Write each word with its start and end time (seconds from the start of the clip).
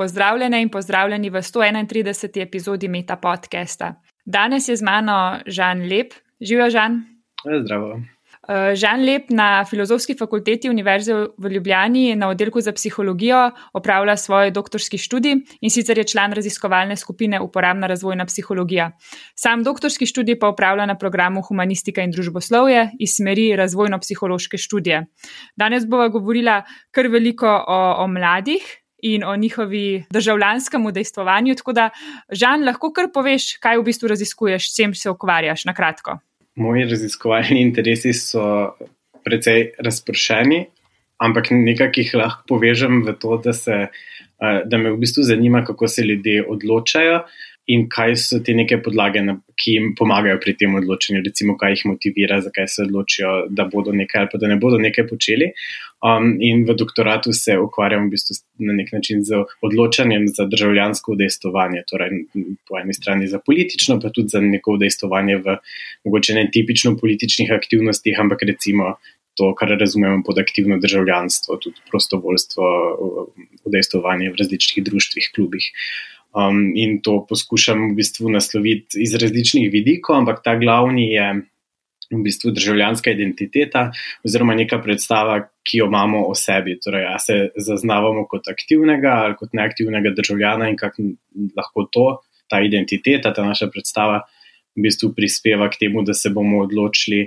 Pozdravljene 0.00 0.62
in 0.62 0.68
pozdravljeni 0.72 1.30
v 1.30 1.42
131. 1.42 2.42
epizodi 2.42 2.88
Meta 2.88 3.16
podcasta. 3.16 4.00
Danes 4.24 4.68
je 4.68 4.76
z 4.76 4.82
mano 4.82 5.40
Žan 5.46 5.82
Lep. 5.82 6.14
Živijo, 6.40 6.70
Žan? 6.70 6.96
Zdravo. 7.64 8.00
Eh, 8.48 8.74
Žan 8.74 9.04
Lep 9.04 9.28
na 9.30 9.64
Filozofski 9.64 10.16
fakulteti 10.18 10.70
Univerze 10.70 11.14
v 11.38 11.50
Ljubljani 11.52 12.16
na 12.16 12.28
oddelku 12.28 12.60
za 12.60 12.72
psihologijo 12.72 13.50
opravlja 13.72 14.16
svoj 14.16 14.50
doktorski 14.50 14.98
študij 14.98 15.36
in 15.60 15.70
sicer 15.70 15.98
je 15.98 16.04
član 16.04 16.32
raziskovalne 16.32 16.96
skupine 16.96 17.40
Uporabna 17.40 17.86
razvojna 17.86 18.24
psihologija. 18.24 18.90
Sam 19.34 19.62
doktorski 19.62 20.06
študij 20.06 20.38
pa 20.38 20.48
opravlja 20.48 20.86
na 20.86 20.98
programu 20.98 21.42
Humanistika 21.42 22.02
in 22.02 22.10
družboslovje 22.10 22.90
iz 22.98 23.20
smeri 23.20 23.52
razvojno-psihološke 23.56 24.56
študije. 24.56 25.06
Danes 25.56 25.86
bova 25.86 26.08
govorila 26.08 26.62
kar 26.90 27.06
veliko 27.06 27.64
o, 27.68 27.94
o 27.98 28.06
mladih. 28.06 28.79
In 29.02 29.24
o 29.24 29.36
njihovi 29.36 30.04
državljanskem 30.12 30.86
udejstvovanju. 30.86 31.54
Tako 31.54 31.72
da, 31.72 31.90
Žan, 32.32 32.64
lahko 32.64 32.92
kar 32.92 33.08
poveš, 33.14 33.54
kaj 33.62 33.78
v 33.80 33.86
bistvu 33.88 34.10
raziskuješ, 34.12 34.70
s 34.70 34.76
čim 34.76 34.94
se 34.94 35.10
ukvarjaš, 35.10 35.64
na 35.64 35.74
kratko 35.74 36.18
moji 36.60 36.84
raziskovalni 36.84 37.60
interesi 37.62 38.12
so 38.12 38.74
precej 39.24 39.70
razpršeni, 39.78 40.64
ampak 41.20 41.52
nekaj 41.52 41.92
jih 41.96 42.14
lahko 42.20 42.46
povežem 42.54 43.02
v 43.06 43.14
to, 43.20 43.36
da, 43.44 43.52
se, 43.56 43.86
eh, 43.88 44.60
da 44.64 44.78
me 44.78 44.92
v 44.92 45.00
bistvu 45.00 45.24
zanima, 45.28 45.64
kako 45.64 45.88
se 45.88 46.04
ljudje 46.04 46.44
odločajo 46.48 47.22
in 47.70 47.86
kaj 47.92 48.16
so 48.18 48.38
te 48.44 48.54
neke 48.56 48.78
podlage, 48.82 49.22
ki 49.60 49.74
jim 49.76 49.92
pomagajo 49.98 50.38
pri 50.42 50.54
tem 50.58 50.74
odločanju, 50.78 51.22
recimo, 51.26 51.56
kaj 51.60 51.76
jih 51.76 51.84
motivira, 51.92 52.40
zakaj 52.42 52.66
se 52.72 52.82
odločijo, 52.86 53.34
da 53.50 53.66
bodo 53.70 53.94
nekaj 53.96 54.22
ali 54.22 54.30
pa 54.32 54.40
da 54.42 54.50
ne 54.50 54.56
bodo 54.62 54.80
nekaj 54.80 55.06
počeli. 55.10 55.50
Um, 56.00 56.32
in 56.40 56.64
v 56.64 56.74
doktoratu 56.80 57.34
se 57.36 57.58
ukvarjam 57.60 58.06
v 58.08 58.14
bistvu 58.14 58.38
na 58.64 58.72
nek 58.78 58.88
način 58.96 59.20
z 59.24 59.42
odločanjem 59.68 60.26
za 60.32 60.46
državljansko 60.48 61.12
udejstovanje, 61.12 61.84
torej 61.90 62.24
po 62.68 62.80
eni 62.80 62.96
strani 62.96 63.28
za 63.28 63.38
politično, 63.44 63.98
pa 64.00 64.08
tudi 64.08 64.32
za 64.32 64.40
neko 64.40 64.78
udejstovanje 64.78 65.36
v 65.44 65.58
mogoče 66.08 66.38
ne 66.40 66.48
tipično 66.52 66.96
političnih 67.00 67.52
aktivnostih, 67.60 68.18
ampak 68.18 68.46
recimo. 68.48 68.96
To, 69.38 69.54
kar 69.56 69.70
razumemo 69.78 70.24
pod 70.26 70.40
aktivno 70.42 70.76
državljanstvo, 70.82 71.56
tudi 71.62 71.78
prostovoljstvo, 71.88 72.64
udejstovanje 73.64 74.32
v 74.34 74.36
različnih 74.36 74.84
društvih, 74.84 75.30
klubih. 75.34 75.68
Um, 76.30 76.72
in 76.78 77.00
to 77.02 77.24
poskušam 77.28 77.88
v 77.90 77.94
bistvu 77.98 78.30
nasloviti 78.30 79.02
iz 79.02 79.16
različnih 79.18 79.66
vidikov, 79.72 80.20
ampak 80.20 80.44
ta 80.44 80.54
glavni 80.54 81.08
je 81.10 81.24
v 82.10 82.20
bistvu 82.22 82.52
državljanska 82.54 83.10
identiteta 83.10 83.88
oziroma 84.26 84.54
neka 84.54 84.78
predstava, 84.82 85.40
ki 85.66 85.82
jo 85.82 85.86
imamo 85.90 86.24
o 86.26 86.34
sebi. 86.34 86.76
Torej, 86.82 87.06
a 87.06 87.18
se 87.18 87.38
zaznavamo 87.56 88.26
kot 88.30 88.48
aktivnega 88.50 89.14
ali 89.24 89.36
kot 89.38 89.54
neaktivnega 89.58 90.14
državljana 90.16 90.70
in 90.70 90.76
kako 90.78 91.10
lahko 91.56 91.86
to, 91.92 92.06
ta 92.50 92.60
identiteta, 92.66 93.34
ta 93.34 93.46
naša 93.46 93.70
predstava, 93.70 94.22
v 94.76 94.86
bistvu 94.86 95.12
prispeva 95.14 95.68
k 95.70 95.82
temu, 95.84 96.02
da 96.06 96.14
se 96.14 96.30
bomo 96.30 96.62
odločili 96.62 97.24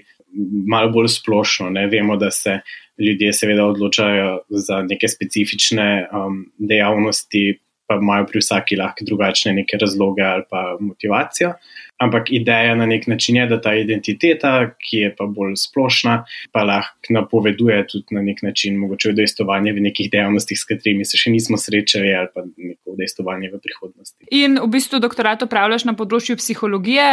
malo 0.67 0.91
bolj 0.91 1.11
splošno. 1.17 1.69
Ne? 1.69 1.87
Vemo, 1.91 2.15
da 2.17 2.31
se 2.31 2.59
ljudje 2.99 3.33
seveda 3.33 3.65
odločajo 3.65 4.39
za 4.49 4.81
neke 4.87 5.07
specifične 5.07 6.07
um, 6.07 6.45
dejavnosti 6.57 7.59
pa 7.94 8.02
imajo 8.02 8.27
pri 8.31 8.41
vsaki 8.41 8.77
lahko 8.80 9.05
drugačne 9.05 9.53
neke 9.61 9.77
razloge 9.81 10.25
ali 10.25 10.45
pa 10.49 10.63
motivacijo. 10.80 11.53
Ampak 12.02 12.31
ideja 12.31 12.75
na 12.75 12.86
nek 12.86 13.08
način 13.08 13.36
je, 13.36 13.45
da 13.47 13.61
ta 13.61 13.75
identiteta, 13.75 14.73
ki 14.81 14.97
je 14.97 15.09
pa 15.16 15.25
bolj 15.30 15.55
splošna, 15.61 16.23
pa 16.52 16.63
lahko 16.63 17.13
napoveduje 17.13 17.77
tudi 17.91 18.16
na 18.16 18.22
nek 18.22 18.41
način 18.41 18.77
mogoče 18.80 19.11
udejstovanje 19.13 19.73
v 19.73 19.83
nekih 19.88 20.09
dejavnostih, 20.11 20.58
s 20.59 20.66
katerimi 20.67 21.05
se 21.05 21.19
še 21.19 21.31
nismo 21.31 21.58
srečali, 21.59 22.14
ali 22.16 22.31
pa 22.33 22.44
neko 22.44 22.95
udejstovanje 22.95 23.52
v 23.53 23.59
prihodnosti. 23.64 24.27
In 24.31 24.58
v 24.64 24.69
bistvu 24.73 24.99
doktorat 25.03 25.45
opravljaš 25.45 25.86
na 25.89 25.95
področju 25.97 26.38
psihologije. 26.39 27.08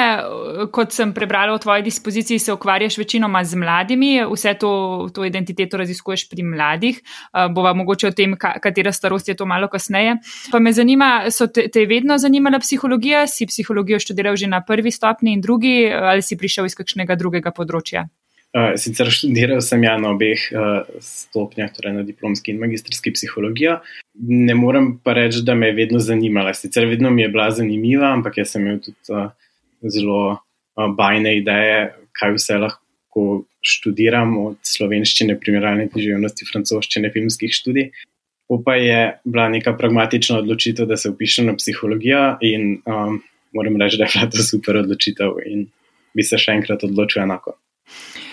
Kot 0.75 0.97
sem 0.97 1.13
prebrala 1.17 1.59
v 1.59 1.63
tvoji 1.63 1.87
dispoziciji, 1.87 2.41
se 2.41 2.55
ukvarjaš 2.55 2.99
večinoma 3.01 3.45
z 3.45 3.61
mladimi, 3.61 4.13
vse 4.31 4.55
to, 4.61 4.73
to 5.15 5.27
identiteto 5.29 5.81
raziskuješ 5.81 6.27
pri 6.31 6.47
mladih. 6.47 7.03
Bova 7.55 7.75
mogoče 7.77 8.11
o 8.11 8.17
tem, 8.17 8.37
katera 8.39 8.93
starost 8.97 9.29
je 9.29 9.37
to 9.37 9.47
malo 9.47 9.69
kasneje. 9.69 10.17
Pa 10.51 10.59
me 10.59 10.73
zanima, 10.73 11.31
so 11.31 11.51
te, 11.53 11.69
te 11.69 11.87
vedno 11.91 12.19
zanimala 12.19 12.59
psihologija, 12.63 13.27
si 13.31 13.47
psihologijo 13.51 14.01
študiral 14.01 14.39
že 14.41 14.49
na 14.51 14.63
prvi 14.65 14.80
stopni 14.89 15.35
in 15.37 15.45
drugi, 15.45 15.85
ali 15.93 16.25
si 16.25 16.41
prišel 16.41 16.65
iz 16.71 16.79
kakšnega 16.79 17.19
drugega 17.21 17.53
področja? 17.53 18.07
Uh, 18.51 18.73
sicer 18.81 19.07
študiral 19.15 19.61
sem 19.63 19.85
ja 19.87 19.93
na 20.01 20.11
obeh 20.11 20.49
uh, 20.51 20.89
stopnjah, 21.05 21.69
torej 21.71 21.93
na 22.01 22.03
diplomski 22.03 22.51
in 22.51 22.59
magistrski 22.59 23.13
psihologijo. 23.15 23.77
Ne 24.27 24.57
morem 24.59 24.97
pa 25.05 25.13
reči, 25.15 25.45
da 25.47 25.55
me 25.55 25.69
je 25.69 25.77
vedno 25.77 26.01
zanimala. 26.03 26.51
Sicer 26.57 26.89
vedno 26.91 27.13
mi 27.15 27.23
je 27.23 27.29
bila 27.31 27.47
zanimiva, 27.55 28.09
ampak 28.11 28.41
jaz 28.41 28.57
sem 28.57 28.65
imel 28.65 28.81
tudi 28.83 29.15
uh, 29.15 29.29
zelo 29.87 30.19
uh, 30.33 30.89
bajne 30.99 31.37
ideje, 31.39 31.93
kaj 32.19 32.35
vse 32.41 32.59
lahko 32.65 33.45
študiram, 33.63 34.35
od 34.43 34.59
slovenščine, 34.67 35.39
primerjalne 35.39 35.87
književnosti, 35.93 36.51
francoščine, 36.51 37.13
filmskih 37.15 37.55
študij. 37.55 37.91
Pa 38.67 38.75
je 38.75 39.01
bila 39.23 39.47
neka 39.53 39.77
pragmatična 39.79 40.41
odločitev, 40.41 40.91
da 40.91 40.97
se 40.99 41.13
upišem 41.13 41.47
na 41.47 41.55
psihologijo, 41.55 42.33
in 42.43 42.81
um, 42.83 43.21
moram 43.57 43.81
reči, 43.81 43.99
da 43.99 44.05
je 44.05 44.15
bila 44.15 44.31
to 44.31 44.45
super 44.47 44.83
odločitev, 44.83 45.41
in 45.47 45.67
bi 46.15 46.27
se 46.27 46.39
še 46.39 46.59
enkrat 46.59 46.85
odločil 46.87 47.23
enako. 47.23 47.57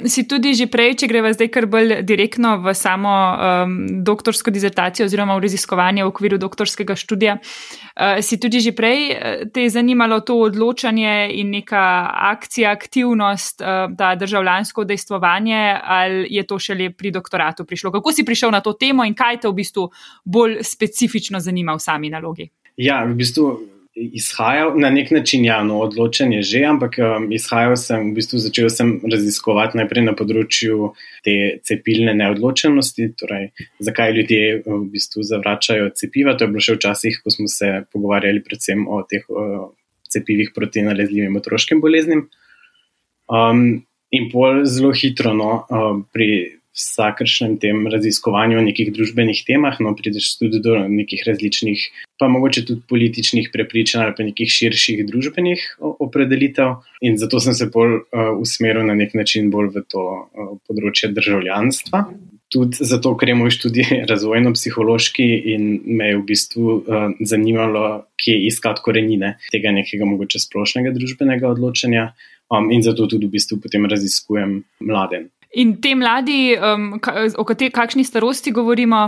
Si 0.06 0.28
tudi 0.30 0.54
že 0.54 0.68
prej, 0.70 0.94
če 1.02 1.08
greva 1.10 1.32
zdaj 1.34 1.50
kar 1.50 1.66
bolj 1.66 2.06
direktno 2.06 2.60
v 2.62 2.74
samo 2.78 3.10
um, 3.10 3.72
doktorsko 4.06 4.54
dizertacijo 4.54 5.08
oziroma 5.10 5.34
v 5.34 5.42
raziskovanje 5.48 6.06
v 6.06 6.12
okviru 6.12 6.38
doktorskega 6.38 6.94
študija, 6.94 7.40
uh, 7.42 8.22
si 8.22 8.38
tudi 8.38 8.62
že 8.62 8.76
prej 8.78 9.00
uh, 9.10 9.50
te 9.50 9.66
je 9.66 9.74
zanimalo 9.74 10.22
to 10.22 10.38
odločanje 10.46 11.34
in 11.42 11.50
neka 11.50 12.14
akcija, 12.30 12.70
aktivnost, 12.78 13.66
uh, 13.66 13.90
ta 13.98 14.14
državljansko 14.14 14.86
dejstvovanje, 14.86 15.62
ali 15.82 16.30
je 16.30 16.46
to 16.46 16.60
šele 16.62 16.92
pri 16.94 17.10
doktoratu 17.10 17.66
prišlo? 17.66 17.90
Kako 17.98 18.14
si 18.14 18.26
prišel 18.26 18.54
na 18.54 18.62
to 18.62 18.78
temo 18.78 19.02
in 19.02 19.18
kaj 19.18 19.42
te 19.42 19.50
v 19.50 19.58
bistvu 19.58 19.90
bolj 20.26 20.62
specifično 20.62 21.42
zanima 21.42 21.74
v 21.74 21.82
sami 21.82 22.14
nalogi? 22.14 22.52
Ja, 22.78 23.02
v 23.02 23.18
bistvu 23.18 23.77
izhajal 23.98 24.74
na 24.80 24.90
nek 24.90 25.12
način, 25.12 25.46
ja, 25.46 25.64
no, 25.64 25.80
odločen 25.82 26.34
je 26.34 26.42
že, 26.42 26.62
ampak 26.70 26.98
um, 27.02 27.32
izhajal 27.34 27.76
sem, 27.80 28.12
v 28.12 28.20
bistvu 28.20 28.40
začel 28.40 28.70
sem 28.70 28.94
raziskovati 29.02 29.78
najprej 29.80 30.06
na 30.06 30.14
področju 30.18 30.92
te 31.26 31.58
cepilne 31.66 32.14
neodločenosti, 32.18 33.10
torej 33.18 33.50
zakaj 33.84 34.14
ljudje 34.20 34.62
v 34.66 34.80
bistvu 34.94 35.26
zavračajo 35.26 35.90
cepiva. 35.98 36.38
To 36.38 36.46
je 36.46 36.54
bilo 36.54 36.64
še 36.64 36.78
včasih, 36.78 37.20
ko 37.24 37.34
smo 37.34 37.50
se 37.52 37.72
pogovarjali 37.94 38.44
predvsem 38.46 38.86
o 38.88 39.02
teh 39.10 39.26
o 39.30 39.74
cepivih 40.08 40.54
proti 40.56 40.86
nalezljivim 40.86 41.36
otroškim 41.36 41.82
boleznim. 41.84 42.28
Um, 43.28 43.84
in 44.12 44.30
pol 44.32 44.64
zelo 44.70 44.94
hitro, 44.96 45.34
no, 45.36 45.66
um, 45.68 46.06
pri 46.14 46.57
vsakršnem 46.78 47.58
tem 47.62 47.88
raziskovanju 47.90 48.60
o 48.60 48.66
nekih 48.66 48.92
družbenih 48.94 49.42
temah, 49.48 49.80
no, 49.82 49.96
prideš 49.98 50.36
tudi 50.38 50.62
do 50.64 50.78
nekih 50.86 51.24
različnih, 51.26 51.88
pa 52.22 52.30
mogoče 52.30 52.66
tudi 52.70 52.86
političnih 52.90 53.50
prepričanj 53.54 54.06
ali 54.06 54.16
pa 54.18 54.28
nekih 54.28 54.52
širših 54.54 55.04
družbenih 55.10 55.66
opredelitev. 55.82 56.78
In 57.02 57.18
zato 57.18 57.42
sem 57.44 57.58
se 57.58 57.70
bolj 57.74 58.00
uh, 58.00 58.32
usmeril 58.38 58.86
na 58.86 58.98
nek 58.98 59.18
način 59.18 59.52
bolj 59.54 59.74
v 59.76 59.86
to 59.90 60.06
uh, 60.06 60.56
področje 60.70 61.12
državljanstva. 61.18 62.06
Tudi 62.54 62.86
zato, 62.88 63.12
ker 63.20 63.34
je 63.34 63.36
moj 63.36 63.52
študij 63.52 63.90
razvojno-psihološki 64.12 65.28
in 65.54 65.68
me 65.84 66.14
je 66.14 66.20
v 66.22 66.26
bistvu 66.30 66.78
uh, 66.78 67.10
zanimalo, 67.20 68.06
kje 68.22 68.38
iskati 68.48 68.86
korenine 68.86 69.36
tega 69.52 69.74
nekega 69.76 70.08
mogoče 70.08 70.42
splošnega 70.46 70.94
družbenega 70.96 71.50
odločanja. 71.58 72.12
Um, 72.48 72.70
in 72.72 72.80
zato 72.80 73.10
tudi 73.12 73.28
v 73.28 73.34
bistvu 73.36 73.58
potem 73.60 73.84
raziskujem 73.92 74.62
mlade. 74.80 75.26
In 75.58 75.74
te 75.82 75.96
mladi, 75.98 76.54
um, 76.54 76.92
o 77.38 77.44
kateri, 77.48 77.72
kakšni 77.74 78.04
starosti 78.06 78.52
govorimo? 78.54 79.00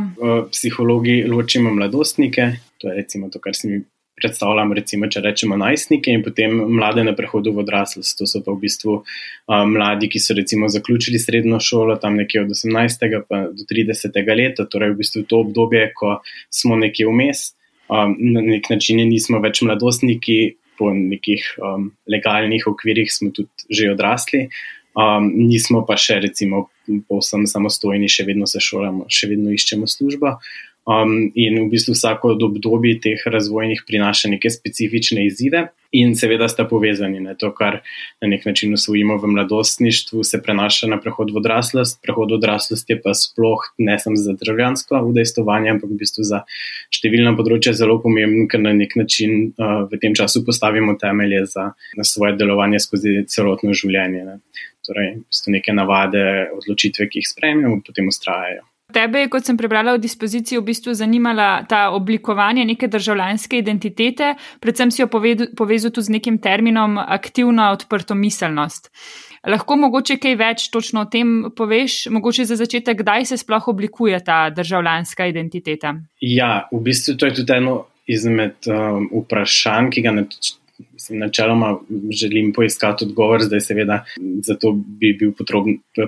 Psihologi 0.49 1.21
ločimo 1.29 1.69
mladostnike, 1.73 2.47
to 2.81 2.89
je 2.89 2.95
recimo 2.95 3.29
to, 3.29 3.37
kar 3.39 3.53
si 3.55 3.69
mi 3.69 3.81
predstavljam, 4.19 4.73
recimo, 4.73 5.07
če 5.07 5.21
rečemo 5.23 5.55
najstnike 5.61 6.11
in 6.11 6.23
potem 6.25 6.55
mlade 6.73 7.03
na 7.05 7.13
prehodu 7.15 7.53
v 7.53 7.61
odraslost. 7.61 8.17
To 8.17 8.27
so 8.27 8.41
pa 8.41 8.55
v 8.55 8.63
bistvu 8.63 8.95
um, 8.97 9.75
mladi, 9.75 10.09
ki 10.09 10.21
so 10.23 10.33
recimo 10.37 10.71
zaključili 10.73 11.21
srednjo 11.21 11.61
šolo 11.61 11.99
tam 12.01 12.17
nekje 12.17 12.41
od 12.47 12.55
18. 12.57 13.05
pa 13.29 13.43
do 13.53 13.67
30. 13.69 14.17
leta, 14.41 14.65
torej 14.65 14.95
v 14.95 14.99
bistvu 15.03 15.23
to 15.29 15.43
obdobje, 15.45 15.91
ko 15.93 16.17
smo 16.49 16.79
nekje 16.81 17.05
vmes, 17.13 17.51
um, 17.93 18.17
na 18.17 18.41
nek 18.41 18.71
način 18.73 19.05
nismo 19.05 19.37
več 19.45 19.61
mladostniki, 19.61 20.57
po 20.79 20.93
nekih 20.95 21.43
um, 21.59 21.89
legalnih 22.07 22.63
okvirih 22.71 23.11
smo 23.11 23.33
tudi 23.35 23.67
že 23.67 23.89
odrasli 23.91 24.45
um, 24.97 25.29
nismo 25.49 25.83
pa 25.87 25.97
še, 25.99 26.19
recimo, 26.23 26.67
povsem 27.09 27.45
samostojni, 27.49 28.09
še 28.09 28.25
vedno 28.29 28.49
se 28.49 28.61
šolamo, 28.63 29.07
še 29.11 29.31
vedno 29.31 29.53
iščemo 29.55 29.89
službo. 29.89 30.37
Um, 30.89 31.29
in 31.37 31.59
v 31.61 31.67
bistvu 31.73 31.93
vsako 31.93 32.33
od 32.33 32.45
obdobij 32.47 32.97
teh 33.03 33.25
razvojnih 33.29 33.83
prinaša 33.85 34.31
neke 34.31 34.49
specifične 34.49 35.27
izzive, 35.27 35.67
in 35.91 36.13
seveda 36.15 36.47
sta 36.49 36.65
povezani. 36.69 37.19
Ne? 37.23 37.33
To, 37.41 37.49
kar 37.55 37.79
na 38.21 38.29
nek 38.29 38.45
način 38.45 38.73
usvojimo 38.73 39.17
v 39.17 39.27
mladostništvu, 39.33 40.23
se 40.23 40.41
prenaša 40.41 40.87
na 40.87 40.99
prehod 41.01 41.33
v 41.33 41.41
odraslost. 41.41 42.01
Prehod 42.05 42.31
v 42.31 42.37
odraslost 42.37 42.89
je 42.89 42.99
pa 43.01 43.13
sploh 43.13 43.65
ne 43.77 43.97
samo 43.99 44.15
za 44.15 44.33
državljansko 44.33 45.01
udejstovanje, 45.09 45.73
ampak 45.73 45.89
v 45.89 45.99
bistvu 46.03 46.27
za 46.29 46.43
številna 46.93 47.33
področja 47.37 47.73
zelo 47.73 47.97
pomemben, 48.03 48.47
ker 48.49 48.61
na 48.61 48.73
nek 48.77 48.95
način 48.99 49.51
uh, 49.57 49.85
v 49.89 50.01
tem 50.01 50.17
času 50.17 50.43
postavimo 50.45 50.95
temelje 51.01 51.45
za 51.49 51.71
svoje 52.05 52.37
delovanje 52.37 52.83
skozi 52.85 53.23
celotno 53.27 53.73
življenje. 53.73 54.25
Ne? 54.25 54.39
Torej, 54.89 55.11
v 55.19 55.29
bistvu 55.29 55.53
neke 55.53 55.73
navade, 55.77 56.25
odločitve, 56.57 57.05
ki 57.11 57.21
jih 57.21 57.29
sprejmemo, 57.29 57.81
potem 57.85 58.09
ustrajajo. 58.09 58.65
Tebe, 58.89 59.27
kot 59.29 59.45
sem 59.45 59.53
prebrala 59.53 59.93
v 59.93 60.01
dispoziciji, 60.01 60.57
v 60.57 60.65
bistvu 60.65 60.95
zanimala 60.97 61.61
ta 61.69 61.91
oblikovanje 61.93 62.65
neke 62.65 62.89
državljanske 62.89 63.59
identitete, 63.61 64.33
predvsem 64.57 64.89
si 64.89 65.03
jo 65.03 65.07
povezal 65.13 65.93
tudi 65.93 66.07
z 66.07 66.15
nekim 66.17 66.39
terminom 66.41 66.97
aktivna 66.97 67.69
odprtomiselnost. 67.77 68.89
Lahko 69.45 69.77
mogoče 69.79 70.17
kaj 70.19 70.35
več 70.41 70.65
točno 70.73 71.05
o 71.05 71.07
tem 71.07 71.51
poveš, 71.55 72.07
mogoče 72.11 72.47
za 72.49 72.57
začetek, 72.59 73.05
kdaj 73.05 73.29
se 73.29 73.37
sploh 73.37 73.69
oblikuje 73.71 74.17
ta 74.25 74.49
državljanska 74.49 75.29
identiteta? 75.29 75.93
Ja, 76.25 76.65
v 76.73 76.81
bistvu 76.89 77.15
to 77.15 77.29
je 77.29 77.37
tudi 77.43 77.55
eno 77.55 77.77
izmed 78.09 78.65
um, 78.67 79.05
vprašanj, 79.21 79.93
ki 79.93 80.01
ga 80.01 80.15
mislim, 80.93 81.19
načeloma 81.19 81.79
želim 82.11 82.53
poiskati 82.53 83.05
odgovor, 83.05 83.43
zdaj 83.43 83.59
seveda 83.59 84.03
za 84.43 84.55
to 84.55 84.71
bi 84.71 85.13
bil 85.19 85.33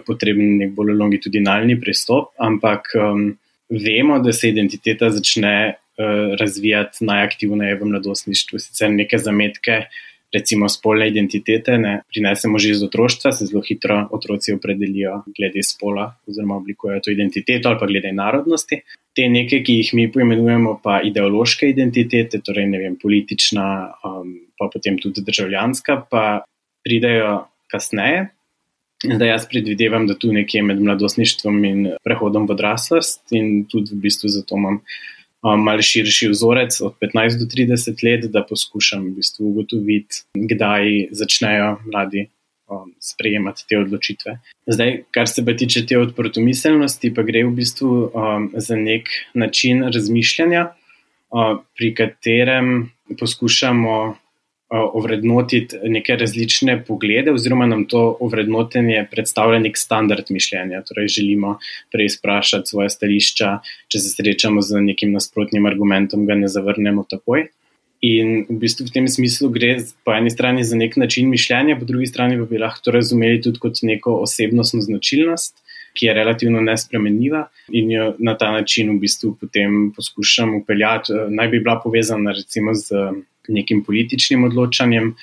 potreben 0.06 0.58
nek 0.58 0.74
bolj 0.76 0.94
longitudinalni 0.98 1.80
pristop, 1.82 2.34
ampak 2.40 2.92
um, 2.96 3.38
vemo, 3.70 4.20
da 4.20 4.34
se 4.34 4.50
identiteta 4.50 5.10
začne 5.10 5.56
uh, 5.74 6.36
razvijati 6.40 7.06
najaktivneje 7.06 7.76
v 7.76 7.92
mladostništvu, 7.94 8.60
sicer 8.60 8.92
neke 8.92 9.18
zametke. 9.18 9.84
Recimo, 10.32 10.70
spolne 10.72 11.10
identitete 11.12 11.76
ne, 11.78 12.02
prinesemo 12.08 12.60
že 12.60 12.70
iz 12.72 12.84
otroštva, 12.84 13.34
se 13.36 13.50
zelo 13.50 13.62
hitro 13.68 13.98
otroci 14.16 14.54
opredelijo 14.56 15.24
glede 15.38 15.64
spola, 15.64 16.14
oziroma 16.28 16.56
oblikujejo 16.56 17.02
to 17.04 17.12
identiteto 17.12 17.70
ali 17.70 17.80
pa 17.80 17.90
glede 17.90 18.14
narodnosti 18.16 18.80
te 19.16 19.28
neke, 19.30 19.62
ki 19.66 19.78
jih 19.82 19.94
mi 19.98 20.08
poimenujemo, 20.12 20.78
pa 20.84 21.00
ideološke 21.04 21.70
identitete, 21.70 22.40
torej 22.46 22.68
ne 22.72 22.80
vem, 22.80 22.98
politična, 23.00 23.66
um, 24.08 24.36
pa 24.60 24.70
potem 24.72 25.00
tudi 25.02 25.24
državljanska, 25.28 25.98
pa 26.12 26.26
pridejo 26.86 27.42
kasneje. 27.72 28.30
Zdaj 29.02 29.32
jaz 29.34 29.48
predvidevam, 29.50 30.06
da 30.08 30.16
tu 30.16 30.30
nekje 30.32 30.62
med 30.64 30.82
mladostništvom 30.82 31.64
in 31.66 31.88
prehodom 32.06 32.46
v 32.48 32.56
odraslost, 32.56 33.24
in 33.36 33.66
tudi 33.70 33.96
v 33.96 34.04
bistvu 34.06 34.30
zato 34.30 34.60
imam 34.60 34.80
um, 35.44 35.64
malo 35.64 35.82
širši 35.82 36.30
vzorec 36.30 36.82
od 36.82 36.96
15 37.02 37.40
do 37.40 37.46
30 37.46 38.04
let, 38.06 38.32
da 38.32 38.46
poskušam 38.50 39.06
v 39.06 39.16
bistvu 39.22 39.50
ugotoviti, 39.50 40.24
kdaj 40.36 41.12
začnejo 41.12 41.78
mladi 41.86 42.28
um, 42.70 42.94
sprejemati 43.00 43.66
te 43.70 43.80
odločitve. 43.80 44.38
Zdaj, 44.68 45.04
kar 45.12 45.30
se 45.30 45.46
pa 45.46 45.56
tiče 45.58 45.86
te 45.86 46.00
odprtomiselnosti, 46.00 47.14
pa 47.14 47.26
gre 47.28 47.46
v 47.48 47.56
bistvu 47.58 47.92
um, 48.14 48.50
za 48.54 48.76
nek 48.76 49.10
način 49.34 49.84
razmišljanja, 49.84 50.68
uh, 50.72 51.60
pri 51.78 51.96
katerem 51.96 52.92
poskušamo 53.20 54.16
ovrednotiti 54.72 55.76
neke 55.84 56.16
različne 56.16 56.78
poglede, 56.88 57.32
oziroma 57.32 57.66
nam 57.68 57.86
to 57.86 58.18
ovrednotenje 58.20 59.04
predstavlja 59.12 59.60
nek 59.60 59.78
standard 59.78 60.30
mišljenja. 60.30 60.82
Torej, 60.88 61.08
želimo 61.08 61.58
preizprašati 61.92 62.70
svoje 62.70 62.90
stališča, 62.90 63.58
če 63.92 64.00
se 64.00 64.14
srečamo 64.16 64.62
z 64.62 64.82
nekim 64.82 65.12
nasprotnim 65.12 65.66
argumentom, 65.68 66.26
ga 66.26 66.40
ne 66.40 66.48
zavrnemo 66.48 67.04
takoj. 67.10 67.50
In 68.02 68.46
v 68.50 68.56
bistvu 68.64 68.88
v 68.88 68.94
tem 68.96 69.08
smislu 69.12 69.52
gre 69.54 69.76
po 70.06 70.14
eni 70.16 70.32
strani 70.34 70.64
za 70.66 70.78
nek 70.80 70.96
način 70.98 71.28
mišljenja, 71.30 71.76
po 71.78 71.86
drugi 71.86 72.08
strani 72.10 72.40
pa 72.40 72.48
bi 72.50 72.62
lahko 72.62 72.88
to 72.88 72.94
razumeli 72.96 73.42
tudi 73.42 73.60
kot 73.62 73.84
neko 73.86 74.16
osebnostno 74.24 74.82
značilnost, 74.82 75.60
ki 75.94 76.08
je 76.08 76.14
relativno 76.16 76.64
nespremenljiva 76.64 77.44
in 77.70 77.92
jo 77.92 78.08
na 78.20 78.38
ta 78.38 78.50
način 78.56 78.90
v 78.96 79.04
bistvu 79.04 79.36
potem 79.42 79.92
poskušam 79.96 80.56
upeljati. 80.56 81.14
Naj 81.30 81.52
bi 81.52 81.60
bila 81.60 81.78
povezana 81.84 82.32
recimo 82.32 82.74
z 82.74 83.12
nekim 83.48 83.84
političnim 83.84 84.44
odločanjem, 84.44 85.16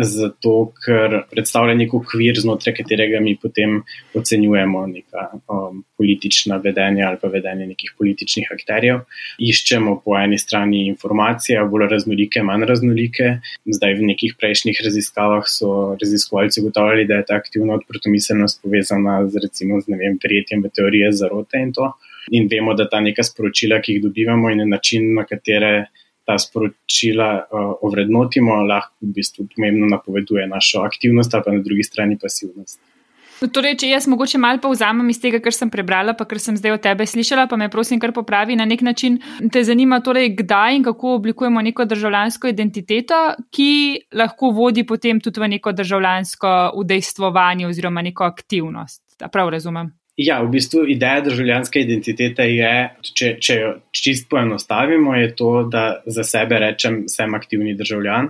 zato 0.00 0.72
ker 0.80 1.16
predstavlja 1.30 1.74
nek 1.76 1.92
okvir, 1.94 2.38
znotraj 2.40 2.74
katerega 2.78 3.20
mi 3.20 3.34
potem 3.36 3.80
ocenjujemo 4.16 4.84
neka 4.86 5.24
um, 5.34 5.82
politična 5.98 6.56
vedenja 6.64 7.08
ali 7.08 7.18
pa 7.22 7.28
vedenje 7.28 7.66
nekih 7.72 7.92
političnih 7.98 8.48
akterjev. 8.54 9.02
Iščemo 9.38 9.96
po 10.04 10.16
eni 10.18 10.38
strani 10.38 10.86
informacije, 10.88 11.60
bolj 11.72 11.88
raznolike, 11.92 12.42
manj 12.46 12.68
raznolike. 12.70 13.32
Zdaj 13.66 13.98
v 13.98 14.10
nekih 14.12 14.36
prejšnjih 14.40 14.80
raziskavah 14.84 15.48
so 15.48 15.96
raziskovalci 16.00 16.62
ugotavljali, 16.62 17.08
da 17.10 17.20
je 17.20 17.28
ta 17.28 17.40
aktivna 17.40 17.76
odprtomiselnost 17.80 18.62
povezana 18.62 19.20
z 19.28 19.44
recimo 19.44 19.80
z 19.80 20.00
prijetjem 20.22 20.62
v 20.64 20.72
teorije 20.74 21.12
zarote 21.12 21.60
in 21.60 21.72
to. 21.72 21.92
In 22.30 22.46
vemo, 22.50 22.74
da 22.76 22.86
ta 22.88 23.00
neka 23.00 23.24
sporočila, 23.26 23.80
ki 23.80 23.96
jih 23.96 24.02
dobivamo 24.04 24.50
in 24.52 24.68
način, 24.68 25.14
na 25.16 25.24
katere 25.24 25.88
ta 26.30 26.38
sporočila 26.38 27.30
uh, 27.42 27.72
ovrednotimo, 27.82 28.62
lahko 28.70 28.94
v 29.02 29.16
bistvu 29.18 29.48
pomembno 29.50 29.90
napoveduje 29.90 30.46
našo 30.46 30.86
aktivnost, 30.86 31.34
pa 31.34 31.50
na 31.50 31.58
drugi 31.66 31.82
strani 31.82 32.18
pasivnost. 32.20 32.78
Torej, 33.40 33.78
če 33.80 33.88
jaz 33.88 34.04
mogoče 34.10 34.36
malo 34.38 34.60
povzamem 34.60 35.08
iz 35.08 35.16
tega, 35.20 35.38
kar 35.40 35.54
sem 35.56 35.70
prebrala, 35.72 36.12
pa 36.12 36.26
kar 36.28 36.38
sem 36.42 36.58
zdaj 36.60 36.74
od 36.76 36.82
tebe 36.84 37.06
slišala, 37.08 37.46
pa 37.48 37.56
me 37.56 37.70
prosim, 37.72 37.96
kar 38.00 38.12
popravi 38.12 38.56
na 38.58 38.66
nek 38.68 38.84
način. 38.84 39.16
Te 39.52 39.62
zanima, 39.64 40.02
torej, 40.04 40.34
kdaj 40.42 40.76
in 40.76 40.84
kako 40.84 41.14
oblikujemo 41.16 41.62
neko 41.64 41.88
državljansko 41.88 42.52
identiteto, 42.52 43.20
ki 43.48 43.70
lahko 44.20 44.52
vodi 44.52 44.84
potem 44.84 45.22
tudi 45.24 45.40
v 45.40 45.48
neko 45.56 45.72
državljansko 45.72 46.52
udejstvovanje 46.84 47.70
oziroma 47.70 48.04
neko 48.04 48.28
aktivnost. 48.28 49.02
Prav 49.32 49.48
razumem. 49.56 49.88
Ja, 50.20 50.42
v 50.44 50.50
bistvu 50.52 50.82
ideja 50.92 51.22
državljanske 51.24 51.80
identitete 51.80 52.44
je, 52.52 52.72
če, 53.16 53.28
če 53.40 53.54
jo 53.56 53.68
čist 53.96 54.26
poenostavimo, 54.28 55.14
je 55.16 55.30
to, 55.36 55.52
da 55.72 55.84
za 56.04 56.24
sebe 56.28 56.58
rečem, 56.60 57.06
sem 57.08 57.32
aktivni 57.38 57.72
državljan. 57.78 58.28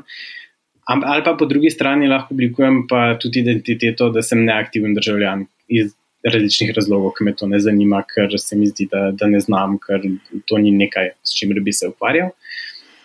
Ali 0.91 1.25
pa 1.27 1.35
po 1.39 1.49
drugi 1.51 1.71
strani 1.71 2.07
lahko 2.11 2.35
oblikujem 2.35 2.85
pa 2.91 3.17
tudi 3.19 3.43
identiteto, 3.43 4.09
da 4.15 4.23
sem 4.23 4.45
neaktiven 4.47 4.95
državljan 4.95 5.45
iz 5.81 5.91
različnih 6.27 6.71
razlogov, 6.77 7.15
ker 7.17 7.27
me 7.27 7.35
to 7.35 7.49
ne 7.51 7.59
zanima, 7.63 8.05
ker 8.07 8.39
se 8.39 8.59
mi 8.59 8.69
zdi, 8.71 8.87
da, 8.93 9.09
da 9.11 9.27
ne 9.31 9.41
znam, 9.43 9.79
ker 9.83 10.05
to 10.47 10.59
ni 10.63 10.71
nekaj, 10.77 11.15
s 11.27 11.35
čimer 11.39 11.59
bi 11.65 11.75
se 11.75 11.91
ukvarjal. 11.91 12.31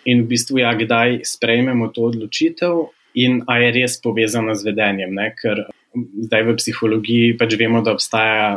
In 0.06 0.22
v 0.22 0.30
bistvu, 0.30 0.60
ja, 0.62 0.74
kdaj 0.78 1.24
sprejmemo 1.26 1.88
to 1.94 2.06
odločitev 2.12 2.84
in 3.18 3.40
a 3.50 3.58
je 3.64 3.72
res 3.80 3.98
povezana 4.02 4.54
z 4.54 4.70
vedenjem, 4.70 5.14
ne? 5.16 5.32
ker 5.34 5.64
zdaj 6.26 6.46
v 6.48 6.56
psihologiji 6.60 7.36
pač 7.38 7.56
vemo, 7.60 7.82
da 7.84 7.94
obstaja 7.96 8.56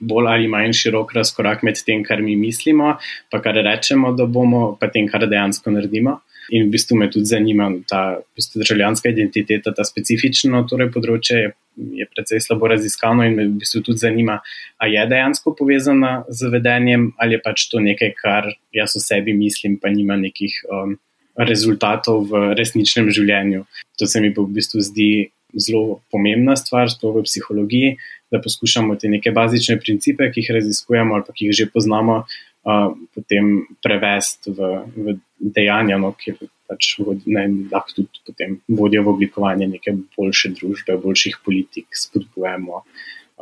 bolj 0.00 0.28
ali 0.30 0.48
manj 0.48 0.74
širok 0.78 1.14
razkorak 1.16 1.62
med 1.66 1.80
tem, 1.86 2.04
kar 2.06 2.22
mi 2.22 2.36
mislimo, 2.38 2.96
pa 3.30 3.40
kar 3.42 3.58
rečemo, 3.58 4.12
da 4.16 4.26
bomo, 4.26 4.76
pa 4.80 4.88
tem, 4.88 5.08
kar 5.10 5.26
dejansko 5.28 5.74
naredimo. 5.74 6.20
In 6.52 6.66
v 6.66 6.74
bistvu 6.74 6.98
me 6.98 7.06
tudi 7.10 7.30
zanima 7.30 7.68
ta 7.88 8.18
v 8.18 8.38
bistvu, 8.38 8.62
državljanska 8.62 9.12
identiteta, 9.12 9.72
ta 9.74 9.84
specifično 9.86 10.64
torej, 10.68 10.90
področje 10.94 11.38
je, 11.38 11.52
je 12.00 12.06
precej 12.10 12.42
slabo 12.42 12.70
raziskano 12.72 13.26
in 13.28 13.36
me 13.38 13.46
v 13.46 13.60
bistvu 13.62 13.84
tudi 13.86 14.02
zanima, 14.02 14.40
ali 14.82 14.98
je 14.98 15.06
dejansko 15.14 15.54
povezana 15.58 16.24
z 16.28 16.50
vedenjem 16.52 17.12
ali 17.16 17.38
je 17.38 17.42
pač 17.44 17.68
to 17.70 17.80
nekaj, 17.80 18.14
kar 18.18 18.50
jaz 18.74 18.98
o 18.98 19.02
sebi 19.02 19.36
mislim, 19.38 19.78
pa 19.78 19.90
nima 19.94 20.18
nekih 20.18 20.58
um, 20.66 20.96
rezultatov 21.38 22.26
v 22.28 22.42
resničnem 22.58 23.08
življenju. 23.14 23.64
To 24.02 24.10
se 24.10 24.20
mi 24.20 24.34
pa 24.34 24.42
v 24.42 24.58
bistvu 24.58 24.82
zdi 24.82 25.12
zelo 25.58 26.00
pomembna 26.12 26.56
stvar, 26.56 26.90
sploh 26.90 27.20
v 27.20 27.26
psihologiji, 27.26 27.96
da 28.32 28.40
poskušamo 28.40 28.96
te 28.96 29.10
neke 29.12 29.30
bazične 29.34 29.78
principe, 29.80 30.30
ki 30.32 30.40
jih 30.40 30.54
raziskujemo 30.56 31.14
ali 31.14 31.26
pa 31.26 31.34
ki 31.36 31.50
jih 31.50 31.58
že 31.62 31.68
poznamo, 31.72 32.22
uh, 32.24 32.94
potem 33.14 33.52
prevesti 33.84 34.54
v, 34.56 34.72
v 34.96 35.16
dejanja, 35.38 35.98
no, 36.00 36.14
ki 36.16 36.36
pač 36.70 36.96
ne, 37.26 37.46
lahko 37.72 38.00
tudi 38.00 38.22
potem 38.26 38.58
vodijo 38.68 39.04
v 39.04 39.14
oblikovanje 39.16 39.68
neke 39.74 39.96
boljše 40.16 40.54
družbe, 40.56 40.96
boljših 41.02 41.42
politik, 41.44 41.88
spodbujamo. 41.92 42.84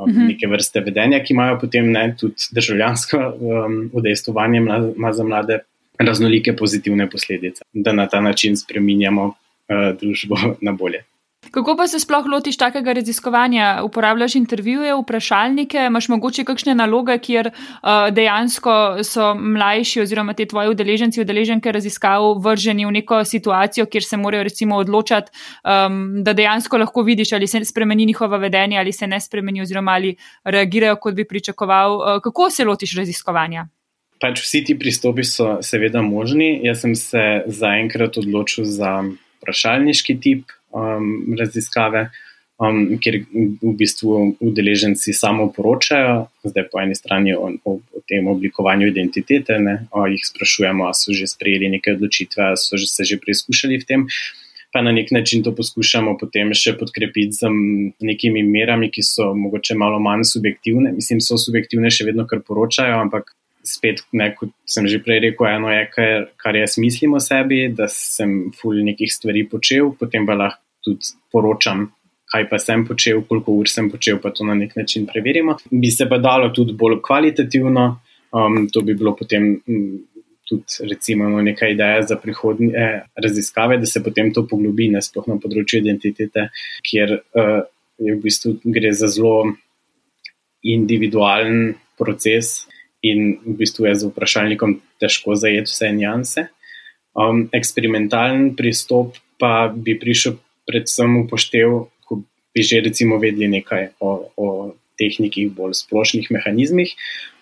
Mhm. 0.01 0.31
Neke 0.31 0.49
vrste 0.49 0.81
vedenja, 0.81 1.21
ki 1.21 1.35
imajo 1.35 1.59
potem 1.61 1.91
ne, 1.93 2.07
tudi 2.17 2.49
državljansko 2.57 3.19
um, 3.21 3.77
udejstvovanje 3.93 4.63
ima 4.97 5.13
za 5.13 5.25
mlade 5.25 5.59
raznolike 6.01 6.55
pozitivne 6.57 7.11
posledice, 7.11 7.67
da 7.73 7.93
na 7.93 8.07
ta 8.09 8.21
način 8.21 8.57
spreminjamo 8.57 9.27
uh, 9.27 9.91
družbo 10.01 10.39
na 10.61 10.73
bolje. 10.73 11.05
Kako 11.51 11.75
pa 11.77 11.87
se 11.89 11.99
sploh 11.99 12.27
lotiš 12.27 12.57
takega 12.57 12.93
raziskovanja? 12.93 13.81
Uporabljaš 13.85 14.35
intervjuje, 14.35 14.95
vprašalnike, 14.95 15.87
imaš 15.87 16.09
mogoče 16.09 16.45
kakšne 16.45 16.75
naloge, 16.75 17.19
kjer 17.19 17.51
uh, 17.51 17.91
dejansko 18.15 18.75
so 19.03 19.33
mlajši 19.35 20.05
oziroma 20.05 20.35
te 20.35 20.47
tvoji 20.47 20.71
udeleženci, 20.71 21.21
udeleženke 21.21 21.73
raziskav 21.73 22.39
vrženi 22.45 22.87
v 22.87 22.95
neko 23.01 23.25
situacijo, 23.25 23.87
kjer 23.87 24.07
se 24.07 24.17
morajo 24.17 24.47
recimo 24.47 24.77
odločati, 24.77 25.31
um, 25.65 26.23
da 26.25 26.33
dejansko 26.33 26.79
lahko 26.79 27.03
vidiš, 27.03 27.33
ali 27.33 27.47
se 27.47 27.65
spremeni 27.65 28.07
njihova 28.07 28.37
vedenje 28.37 28.79
ali 28.79 28.93
se 28.93 29.07
ne 29.07 29.21
spremeni 29.21 29.63
oziroma 29.63 29.93
ali 29.93 30.15
reagirajo, 30.45 30.97
kot 30.97 31.15
bi 31.15 31.25
pričakoval. 31.25 31.97
Uh, 31.97 32.23
kako 32.23 32.51
se 32.51 32.65
lotiš 32.65 32.97
raziskovanja? 32.97 33.69
pač 34.21 34.43
vsi 34.45 34.61
ti 34.69 34.77
pristopi 34.79 35.25
so 35.25 35.59
seveda 35.65 36.03
možni. 36.05 36.61
Jaz 36.63 36.85
sem 36.85 36.95
se 36.95 37.43
zaenkrat 37.49 38.21
odločil 38.21 38.69
za 38.69 39.01
vprašalniški 39.41 40.19
tip 40.21 40.53
um, 40.73 41.37
raziskave, 41.39 42.09
um, 42.61 42.99
kjer 43.03 43.23
v 43.63 43.75
bistvu 43.79 44.37
udeleženci 44.41 45.15
samo 45.17 45.49
poročajo, 45.53 46.29
zdaj 46.45 46.69
po 46.73 46.83
eni 46.83 46.95
strani 46.95 47.35
o, 47.35 47.51
o, 47.65 47.79
o 47.81 48.03
tem 48.09 48.29
oblikovanju 48.29 48.91
identitete, 48.91 49.59
ne, 49.59 49.87
o 49.91 50.07
jih 50.07 50.27
sprašujemo, 50.33 50.85
ali 50.85 51.01
so 51.01 51.17
že 51.17 51.31
sprejeli 51.31 51.73
neke 51.77 51.97
odločitve, 51.97 52.43
ali 52.53 52.61
so 52.61 52.77
že, 52.77 52.87
se 52.87 53.05
že 53.05 53.21
preizkušali 53.23 53.81
v 53.81 53.89
tem. 53.89 54.07
Pa 54.71 54.85
na 54.87 54.93
nek 54.95 55.11
način 55.11 55.43
to 55.43 55.51
poskušamo 55.51 56.15
potem 56.19 56.53
še 56.55 56.77
podkrepiti 56.79 57.35
z 57.35 57.49
nekimi 58.07 58.45
merami, 58.47 58.87
ki 58.95 59.03
so 59.03 59.33
mogoče 59.35 59.75
malo 59.75 59.99
manj 59.99 60.23
subjektivne. 60.31 60.93
Mislim, 60.95 61.19
so 61.19 61.35
subjektivne, 61.43 61.91
še 61.91 62.07
vedno 62.07 62.23
kar 62.31 62.45
poročajo, 62.47 63.01
ampak 63.03 63.35
spet, 63.71 64.03
ne, 64.17 64.31
kot 64.37 64.53
sem 64.69 64.89
že 64.91 65.01
prej 65.05 65.23
rekel, 65.27 65.47
eno 65.51 65.71
je, 65.73 65.87
kar, 65.95 66.27
kar 66.41 66.59
jaz 66.59 66.77
mislim 66.83 67.15
o 67.17 67.23
sebi, 67.23 67.63
da 67.77 67.89
sem 67.93 68.51
ful 68.57 68.83
nekih 68.87 69.11
stvari 69.13 69.47
počel, 69.51 69.95
potem 69.99 70.27
pa 70.29 70.37
lahko 70.39 70.63
tudi 70.85 71.15
poročam, 71.33 71.89
kaj 72.31 72.47
pa 72.51 72.61
sem 72.63 72.85
počel, 72.89 73.25
koliko 73.29 73.57
ur 73.61 73.69
sem 73.71 73.91
počel, 73.93 74.21
pa 74.23 74.33
to 74.35 74.47
na 74.47 74.55
nek 74.59 74.77
način 74.79 75.07
preverimo. 75.07 75.57
Bi 75.71 75.91
se 75.91 76.09
pa 76.09 76.19
dalo 76.19 76.53
tudi 76.55 76.77
bolj 76.79 77.01
kvalitativno, 77.07 77.87
um, 78.33 78.63
to 78.73 78.85
bi 78.87 78.95
bilo 78.95 79.17
potem. 79.17 79.57
Um, 79.67 79.91
Tudi, 80.51 80.83
recimo, 80.91 81.29
no, 81.31 81.39
neka 81.47 81.69
ideja 81.71 82.01
za 82.03 82.17
prihodnje 82.19 82.73
eh, 82.75 83.05
raziskave, 83.23 83.77
da 83.79 83.87
se 83.87 84.01
potem 84.03 84.33
to 84.35 84.43
poglobi, 84.51 84.89
ne 84.91 84.99
sploh 84.99 85.29
na 85.31 85.37
področju 85.39 85.79
identitete, 85.79 86.49
kjer 86.83 87.13
uh, 87.15 87.61
v 88.03 88.17
bistvu 88.19 88.57
gre 88.65 88.91
za 88.91 89.07
zelo 89.15 89.45
individualen 90.67 91.77
proces, 91.99 92.67
in 93.03 93.41
v 93.45 93.57
bistvu 93.61 93.89
je 93.89 93.95
z 93.95 94.11
vprašalnikom 94.11 94.79
težko 95.01 95.35
zajeti 95.35 95.71
vse 95.71 95.93
nianse. 95.97 96.47
Um, 97.17 97.49
eksperimentalen 97.53 98.55
pristop 98.57 99.17
pa 99.41 99.73
bi 99.73 99.97
prišel 99.99 100.37
predvsem 100.69 101.17
upoštev, 101.25 101.89
ko 102.07 102.23
bi 102.55 102.63
že 102.63 102.85
recimo 102.85 103.19
vedeli 103.19 103.49
nekaj 103.49 103.97
o, 103.99 104.31
o 104.37 104.47
teh 105.01 105.17
nekih 105.17 105.49
bolj 105.57 105.81
splošnih 105.81 106.29
mehanizmih. 106.31 106.93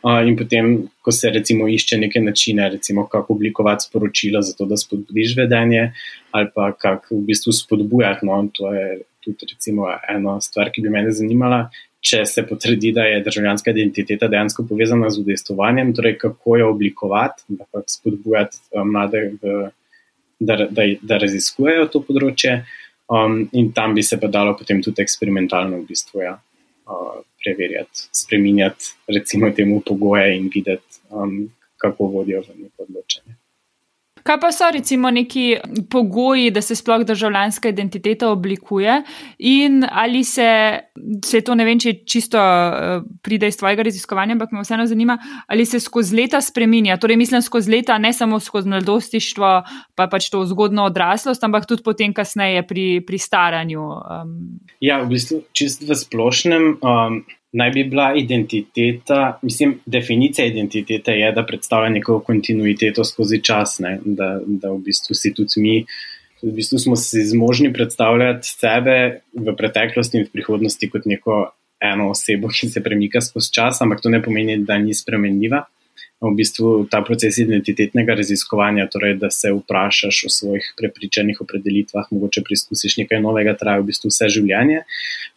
Uh, 0.06 0.22
in 0.22 0.38
potem, 0.38 0.86
ko 1.02 1.10
se 1.10 1.30
recimo 1.34 1.66
išče 1.68 1.98
neke 1.98 2.22
načine, 2.22 2.70
recimo 2.70 3.08
kako 3.10 3.34
oblikovati 3.34 3.88
sporočila, 3.90 4.42
zato 4.46 4.64
da 4.70 4.78
spodbudiš 4.78 5.34
vedenje, 5.36 5.92
ali 6.30 6.50
pa 6.54 6.70
kako 6.72 7.18
v 7.18 7.24
bistvu 7.32 7.52
spodbujati. 7.52 8.26
No, 8.26 8.38
to 8.54 8.70
je 8.72 9.00
tudi 9.24 9.50
recimo 9.50 9.90
ena 10.08 10.38
stvar, 10.40 10.70
ki 10.70 10.86
bi 10.86 10.94
me 10.94 11.02
zanimala 11.10 11.66
če 12.00 12.22
se 12.26 12.44
potrdi, 12.46 12.92
da 12.94 13.04
je 13.08 13.22
državljanska 13.26 13.72
identiteta 13.74 14.28
dejansko 14.30 14.64
povezana 14.68 15.10
z 15.10 15.22
udejstovanjem, 15.24 15.92
torej 15.96 16.18
kako 16.18 16.56
jo 16.56 16.70
oblikovati, 16.70 17.44
da 17.48 17.66
pa 17.72 17.82
spodbujati 17.86 18.60
eh, 18.72 18.84
mlade, 18.84 19.24
da, 20.38 20.66
da, 20.70 20.86
da 21.02 21.18
raziskujejo 21.18 21.88
to 21.92 22.04
področje. 22.06 22.60
Um, 23.08 23.46
in 23.56 23.70
tam 23.72 23.94
bi 23.96 24.02
se 24.04 24.18
pa 24.20 24.28
dalo 24.28 24.52
potem 24.52 24.82
tudi 24.84 25.00
eksperimentalno 25.00 25.78
v 25.80 25.86
bistvu 25.88 26.20
ja, 26.26 26.34
uh, 26.36 27.14
preverjati, 27.40 28.04
spremenjati, 28.12 28.90
recimo, 29.08 29.48
temu 29.56 29.80
pogoje 29.80 30.34
in 30.36 30.50
videti, 30.52 31.00
um, 31.08 31.38
kako 31.80 32.10
vodijo 32.12 32.42
v 32.44 32.66
neko 32.66 32.84
odločanje. 32.84 33.37
Kaj 34.28 34.36
pa 34.40 34.50
so 34.52 34.66
recimo 34.72 35.08
neki 35.10 35.56
pogoji, 35.90 36.50
da 36.50 36.60
se 36.60 36.74
sploh 36.76 37.00
državljanska 37.08 37.68
identiteta 37.68 38.28
oblikuje, 38.28 39.02
in 39.38 39.86
ali 39.90 40.24
se, 40.24 40.78
se 41.24 41.40
to 41.40 41.54
ne 41.54 41.64
vem, 41.64 41.80
če 41.80 41.94
čisto 42.04 42.36
uh, 42.38 43.06
pride 43.24 43.48
iz 43.48 43.56
tvojega 43.56 43.86
raziskovanja, 43.88 44.36
ampak 44.36 44.52
me 44.52 44.60
vseeno 44.60 44.84
zanima, 44.86 45.16
ali 45.46 45.64
se 45.64 45.80
skozi 45.80 46.16
leta 46.16 46.42
spremenja. 46.44 46.98
Torej, 47.00 47.16
mislim 47.16 47.42
skozi 47.42 47.72
leta, 47.72 47.96
ne 47.98 48.12
samo 48.12 48.40
skozi 48.40 48.68
mladostištvo, 48.68 49.54
pa 49.96 50.08
pač 50.12 50.28
to 50.28 50.44
zgodno 50.46 50.84
odraslost, 50.92 51.48
ampak 51.48 51.64
tudi 51.70 51.86
potem, 51.86 52.12
kasneje 52.12 52.66
pri, 52.68 52.86
pri 53.06 53.18
staranju. 53.18 53.88
Um. 53.88 54.38
Ja, 54.84 55.00
v 55.00 55.14
bistvu, 55.16 55.40
čisto 55.56 55.88
v 55.88 55.96
splošnem. 55.96 56.70
Um 56.84 57.22
naj 57.52 57.70
bi 57.70 57.84
bila 57.84 58.12
identiteta, 58.16 59.38
mislim, 59.42 59.78
definicija 59.86 60.46
identitete 60.46 61.12
je, 61.12 61.32
da 61.32 61.46
predstavlja 61.46 61.88
neko 61.88 62.20
kontinuiteto 62.20 63.04
skozi 63.04 63.42
čas, 63.42 63.78
ne? 63.78 63.98
da, 64.04 64.40
da 64.46 64.72
v 64.72 64.78
bistvu 64.84 65.14
si 65.14 65.34
tudi 65.34 65.62
mi. 65.62 65.76
V 66.42 66.52
bistvu 66.54 66.78
smo 66.78 66.96
si 66.96 67.24
zmožni 67.26 67.72
predstavljati 67.72 68.46
sebe 68.48 69.20
v 69.34 69.54
preteklosti 69.56 70.20
in 70.20 70.28
v 70.28 70.32
prihodnosti 70.32 70.90
kot 70.90 71.06
neko 71.06 71.40
eno 71.80 72.10
osebo, 72.10 72.48
ki 72.48 72.68
se 72.68 72.82
premika 72.82 73.20
skozi 73.20 73.52
čas, 73.54 73.82
ampak 73.82 74.02
to 74.02 74.10
ne 74.10 74.22
pomeni, 74.22 74.58
da 74.62 74.78
ni 74.78 74.94
spremenljiva 74.94 75.64
v 76.20 76.32
bistvu 76.34 76.70
ta 76.90 76.98
proces 77.06 77.38
identitetnega 77.38 78.16
raziskovanja, 78.18 78.88
torej 78.90 79.14
da 79.22 79.30
se 79.30 79.52
vprašaš 79.54 80.24
o 80.26 80.30
svojih 80.34 80.66
prepričanih 80.78 81.38
opredelitvah, 81.40 82.08
mogoče 82.10 82.42
preizkusiš 82.46 82.96
nekaj 83.02 83.22
novega, 83.22 83.54
traja 83.58 83.82
v 83.82 83.88
bistvu 83.92 84.10
vse 84.10 84.30
življenje, 84.34 84.82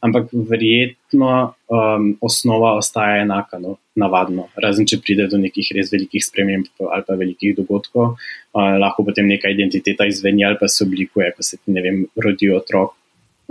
ampak 0.01 0.34
verjetno 0.34 1.32
um, 1.70 2.12
osnova 2.25 2.74
ostaja 2.80 3.22
enaka, 3.22 3.62
no, 3.62 3.77
navadno, 3.94 4.48
razen 4.63 4.89
če 4.89 5.01
pride 5.06 5.27
do 5.30 5.38
nekih 5.38 5.70
res 5.77 5.91
velikih 5.94 6.25
sprememb 6.25 6.70
ali 6.88 7.06
pa 7.06 7.18
velikih 7.20 7.53
dogodkov, 7.62 8.15
uh, 8.18 8.74
lahko 8.82 9.06
potem 9.06 9.30
neka 9.30 9.53
identiteta 9.53 10.10
izveni 10.10 10.48
ali 10.48 10.58
pa 10.58 10.70
se 10.72 10.84
oblikuje, 10.88 11.30
ko 11.38 11.46
se 11.46 11.62
ti, 11.62 11.75
ne 11.75 11.86
vem, 11.86 12.06
rodi 12.18 12.50
otrok, 12.50 12.98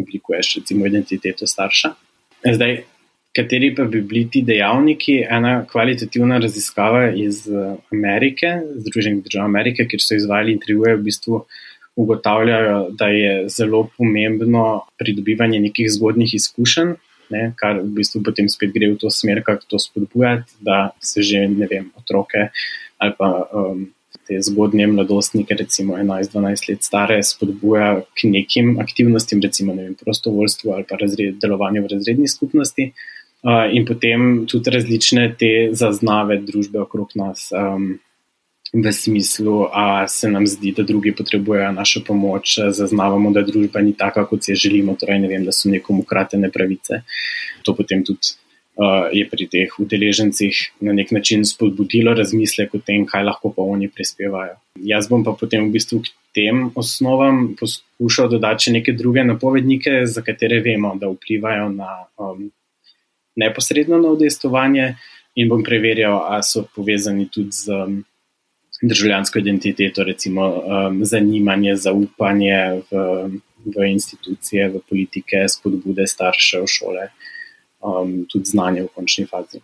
oblikuješ 0.02 0.57
recimo 0.61 0.88
identiteto 0.88 1.47
starša. 1.47 1.95
Zdaj, 2.40 2.81
Kateri 3.40 3.70
pa 3.75 3.85
bi 3.88 4.02
bili 4.04 4.26
ti 4.28 4.42
dejavniki? 4.44 5.14
Ena 5.37 5.64
kvalitativna 5.73 6.38
raziskava 6.38 7.06
iz 7.16 7.47
eh, 7.49 7.76
Amerike, 7.92 8.50
Združenih 8.85 9.23
držav 9.25 9.47
Amerike, 9.49 9.87
kjer 9.88 10.02
so 10.04 10.16
izvajali 10.18 10.52
intervjuje, 10.52 10.97
v 10.97 11.04
bistvu 11.06 11.38
ugotavljajo, 11.97 12.75
da 12.99 13.06
je 13.09 13.30
zelo 13.49 13.87
pomembno 13.97 14.64
pridobivanje 15.00 15.61
nekih 15.61 15.88
zgodnih 15.94 16.35
izkušenj, 16.37 16.90
ne, 17.32 17.44
kar 17.56 17.80
v 17.80 17.87
bistvu 17.97 18.20
potem 18.26 18.49
spet 18.52 18.75
gre 18.75 18.90
v 18.90 18.99
to 19.00 19.11
smer, 19.14 19.40
kako 19.47 19.64
to 19.73 19.80
spodbujati, 19.80 20.59
da 20.61 20.90
se 21.00 21.25
že 21.25 21.47
ne 21.49 21.68
vem, 21.70 21.88
otroke 21.97 22.50
ali 23.00 23.14
pa 23.16 23.30
um, 23.56 23.87
te 24.28 24.37
zgodnje 24.44 24.87
mladostnike, 24.87 25.56
recimo 25.56 25.97
11-12 25.97 26.68
let 26.68 26.85
stare, 26.85 27.16
spodbuja 27.25 28.02
k 28.18 28.28
nekim 28.35 28.76
aktivnostim, 28.82 29.40
recimo 29.40 29.75
ne 29.75 29.87
vem, 29.87 29.94
prostovoljstvu 29.97 30.75
ali 30.76 30.85
pa 30.90 31.00
razred, 31.00 31.40
delovanju 31.40 31.87
v 31.87 31.92
razredni 31.94 32.28
skupnosti 32.28 32.90
in 33.73 33.87
potem 33.88 34.47
tudi 34.47 34.70
različne 34.70 35.35
te 35.38 35.70
zaznave 35.73 36.37
družbe 36.44 36.80
okrog 36.82 37.14
nas, 37.16 37.49
um, 37.56 37.94
v 38.73 38.92
smislu, 38.92 39.66
da 39.75 40.09
se 40.09 40.28
nam 40.30 40.47
zdi, 40.47 40.73
da 40.76 40.82
drugi 40.82 41.14
potrebujejo 41.16 41.73
našo 41.73 42.02
pomoč, 42.06 42.59
zaznavamo, 42.70 43.30
da 43.30 43.42
družba 43.42 43.80
ni 43.80 43.97
taka, 43.97 44.26
kot 44.26 44.44
si 44.44 44.54
želimo, 44.54 44.94
torej 45.00 45.26
vem, 45.26 45.44
da 45.44 45.52
so 45.52 45.68
nekomu 45.68 46.04
kratene 46.06 46.50
pravice. 46.50 47.02
To 47.64 47.75
potem 47.75 48.04
tudi. 48.04 48.37
Uh, 48.80 49.11
je 49.12 49.26
pri 49.28 49.44
teh 49.50 49.73
udeležencih 49.82 50.56
na 50.80 50.92
nek 50.97 51.11
način 51.12 51.42
spodbudilo 51.44 52.14
razmislek 52.14 52.75
o 52.75 52.78
tem, 52.78 53.02
kaj 53.04 53.26
lahko 53.26 53.50
pa 53.52 53.66
oni 53.66 53.90
prispevajo. 53.92 54.54
Jaz 54.80 55.09
bom 55.11 55.25
pa 55.26 55.35
potem 55.37 55.66
v 55.66 55.75
bistvu 55.75 55.99
k 56.06 56.14
tem 56.32 56.70
osnovam 56.78 57.50
poskušal 57.61 58.30
dodati 58.30 58.68
še 58.68 58.73
neke 58.78 58.94
druge 58.97 59.26
napovednike, 59.26 60.06
za 60.06 60.23
katere 60.25 60.62
vemo, 60.64 60.94
da 60.97 61.11
vplivajo 61.12 61.68
na 61.75 61.90
um, 62.16 62.49
neposredno 63.40 63.99
na 63.99 64.12
udejstvovanje 64.14 64.94
in 65.35 65.49
bom 65.49 65.62
preverjal, 65.64 66.18
ali 66.28 66.47
so 66.47 66.64
povezani 66.75 67.28
tudi 67.32 67.52
z 67.52 67.73
um, 67.75 68.00
državljansko 68.82 69.38
identiteto, 69.38 70.04
recimo 70.04 70.49
um, 70.49 71.00
zanimanje, 71.04 71.76
zaupanje 71.76 72.82
v, 72.90 73.00
v 73.64 73.90
institucije, 73.90 74.68
v 74.68 74.80
politike, 74.88 75.44
spodbude 75.49 76.06
staršev, 76.06 76.66
šole, 76.66 77.11
um, 77.80 78.25
tudi 78.28 78.52
znanje 78.52 78.87
v 78.88 78.94
končni 78.94 79.26
fazi. 79.26 79.61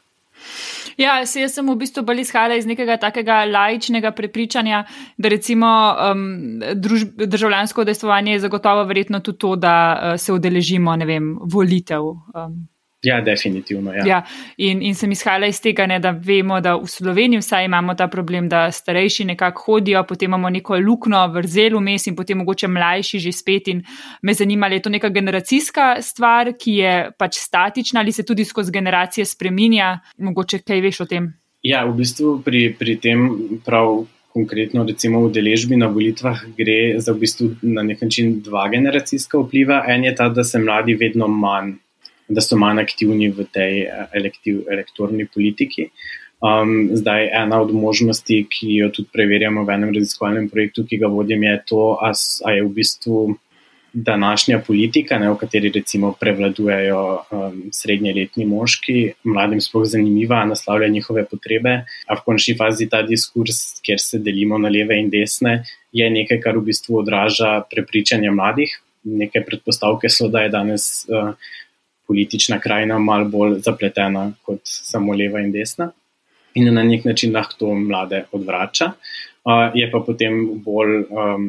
Ja, 0.96 1.26
se 1.26 1.40
jaz 1.40 1.56
sem 1.56 1.66
v 1.68 1.74
bistvu 1.80 2.04
bolj 2.06 2.22
izhajala 2.22 2.56
iz 2.56 2.66
nekega 2.68 2.96
takega 3.00 3.42
laičnega 3.48 4.12
prepričanja, 4.16 4.84
da 5.18 5.28
recimo 5.32 5.68
um, 5.92 6.62
druž, 6.74 7.04
državljansko 7.16 7.82
udejstvovanje 7.82 8.32
je 8.32 8.44
zagotovo 8.46 8.84
verjetno 8.84 9.20
tudi 9.20 9.38
to, 9.38 9.56
da 9.56 9.74
uh, 9.96 10.20
se 10.20 10.32
udeležimo, 10.32 10.96
ne 10.96 11.08
vem, 11.08 11.36
volitev. 11.42 12.14
Um. 12.36 12.64
Ja, 13.06 13.20
definitivno. 13.20 13.92
Ja. 13.94 14.06
Ja, 14.06 14.22
in, 14.56 14.82
in 14.82 14.94
sem 14.98 15.12
izhajala 15.14 15.46
iz 15.46 15.60
tega, 15.62 15.86
ne, 15.86 16.00
da 16.02 16.10
vemo, 16.10 16.58
da 16.60 16.74
v 16.80 16.88
Sloveniji 16.90 17.38
vsaj 17.38 17.68
imamo 17.68 17.94
ta 17.94 18.08
problem, 18.10 18.48
da 18.50 18.66
starejši 18.72 19.28
nekako 19.30 19.62
hodijo, 19.66 20.02
potem 20.08 20.30
imamo 20.30 20.50
neko 20.50 20.78
luknjo, 20.82 21.20
vrzel 21.36 21.78
vmes 21.78 22.08
in 22.10 22.16
potem 22.18 22.42
mogoče 22.42 22.68
mlajši 22.68 23.22
že 23.28 23.32
spet. 23.32 23.70
In 23.70 23.84
me 24.22 24.34
zanima, 24.34 24.66
ali 24.66 24.80
je 24.80 24.86
to 24.88 24.90
neka 24.90 25.12
generacijska 25.14 25.86
stvar, 26.02 26.52
ki 26.58 26.76
je 26.80 26.96
pač 27.18 27.38
statična 27.38 28.00
ali 28.00 28.12
se 28.12 28.26
tudi 28.26 28.44
skozi 28.44 28.72
generacije 28.72 29.24
spreminja. 29.24 30.00
Mogoče 30.18 30.64
kaj 30.66 30.82
veš 30.82 31.00
o 31.00 31.06
tem? 31.06 31.30
Ja, 31.62 31.84
v 31.86 31.96
bistvu 32.02 32.40
pri, 32.42 32.68
pri 32.78 32.98
tem 32.98 33.26
prav. 33.64 34.06
Konkretno, 34.36 34.82
recimo 34.84 35.22
v 35.22 35.30
deležbi 35.32 35.78
na 35.80 35.86
volitvah 35.88 36.42
gre 36.58 37.00
za 37.00 37.14
v 37.14 37.22
bistvu 37.22 37.46
na 37.72 37.80
nek 37.80 38.02
način 38.04 38.34
dva 38.44 38.66
generacijska 38.68 39.40
vpliva. 39.40 39.78
En 39.88 40.04
je 40.04 40.12
ta, 40.12 40.26
da 40.28 40.44
se 40.44 40.60
mladi 40.60 40.92
vedno 41.00 41.24
manj 41.24 41.78
da 42.28 42.40
so 42.40 42.58
manj 42.58 42.82
aktivni 42.82 43.30
v 43.30 43.46
tej 43.52 43.82
eh, 43.86 44.06
elektiv, 44.14 44.64
elektorni 44.70 45.26
politiki. 45.26 45.90
Um, 46.40 46.90
zdaj, 46.92 47.30
ena 47.32 47.62
od 47.64 47.72
možnosti, 47.72 48.42
ki 48.50 48.74
jo 48.76 48.90
tudi 48.92 49.08
preverjamo 49.12 49.64
v 49.64 49.72
enem 49.72 49.94
raziskovalnem 49.96 50.50
projektu, 50.52 50.84
ki 50.84 50.98
ga 51.00 51.08
vodim, 51.08 51.42
je 51.42 51.56
to, 51.66 51.96
ali 52.02 52.56
je 52.58 52.64
v 52.64 52.72
bistvu 52.76 53.20
današnja 53.96 54.58
politika, 54.66 55.18
ne, 55.18 55.30
v 55.30 55.38
kateri 55.40 55.70
recimo 55.72 56.12
prevladujejo 56.20 57.00
um, 57.16 57.62
srednjeletni 57.72 58.44
moški, 58.44 59.14
mladim 59.24 59.60
sploh 59.64 59.86
zanimiva, 59.88 60.42
naslavlja 60.44 60.88
njihove 60.92 61.24
potrebe, 61.30 61.78
a 62.06 62.16
v 62.18 62.24
končni 62.26 62.56
fazi 62.58 62.90
ta 62.92 63.00
diskurs, 63.02 63.80
kjer 63.80 64.00
se 64.00 64.20
delimo 64.20 64.58
na 64.58 64.68
leve 64.68 65.00
in 65.00 65.08
desne, 65.10 65.62
je 65.92 66.10
nekaj, 66.10 66.42
kar 66.44 66.60
v 66.60 66.66
bistvu 66.68 67.00
odraža 67.00 67.62
prepričanje 67.72 68.30
mladih. 68.30 68.76
Neke 69.06 69.40
predpostavke 69.46 70.10
so, 70.12 70.28
da 70.28 70.44
je 70.44 70.52
danes 70.52 71.06
uh, 71.08 71.32
politična 72.06 72.60
krajina 72.60 72.98
malo 72.98 73.28
bolj 73.28 73.58
zapletena 73.66 74.32
kot 74.42 74.60
samo 74.64 75.14
leva 75.14 75.40
in 75.40 75.52
desna 75.52 75.90
in 76.56 76.74
na 76.74 76.82
nek 76.82 77.04
način 77.04 77.34
lahko 77.34 77.58
to 77.58 77.74
mlade 77.74 78.24
odvrača. 78.32 78.92
Uh, 79.46 79.70
je 79.74 79.90
pa 79.92 80.00
potem 80.06 80.38
bolj 80.64 81.02
um, 81.10 81.48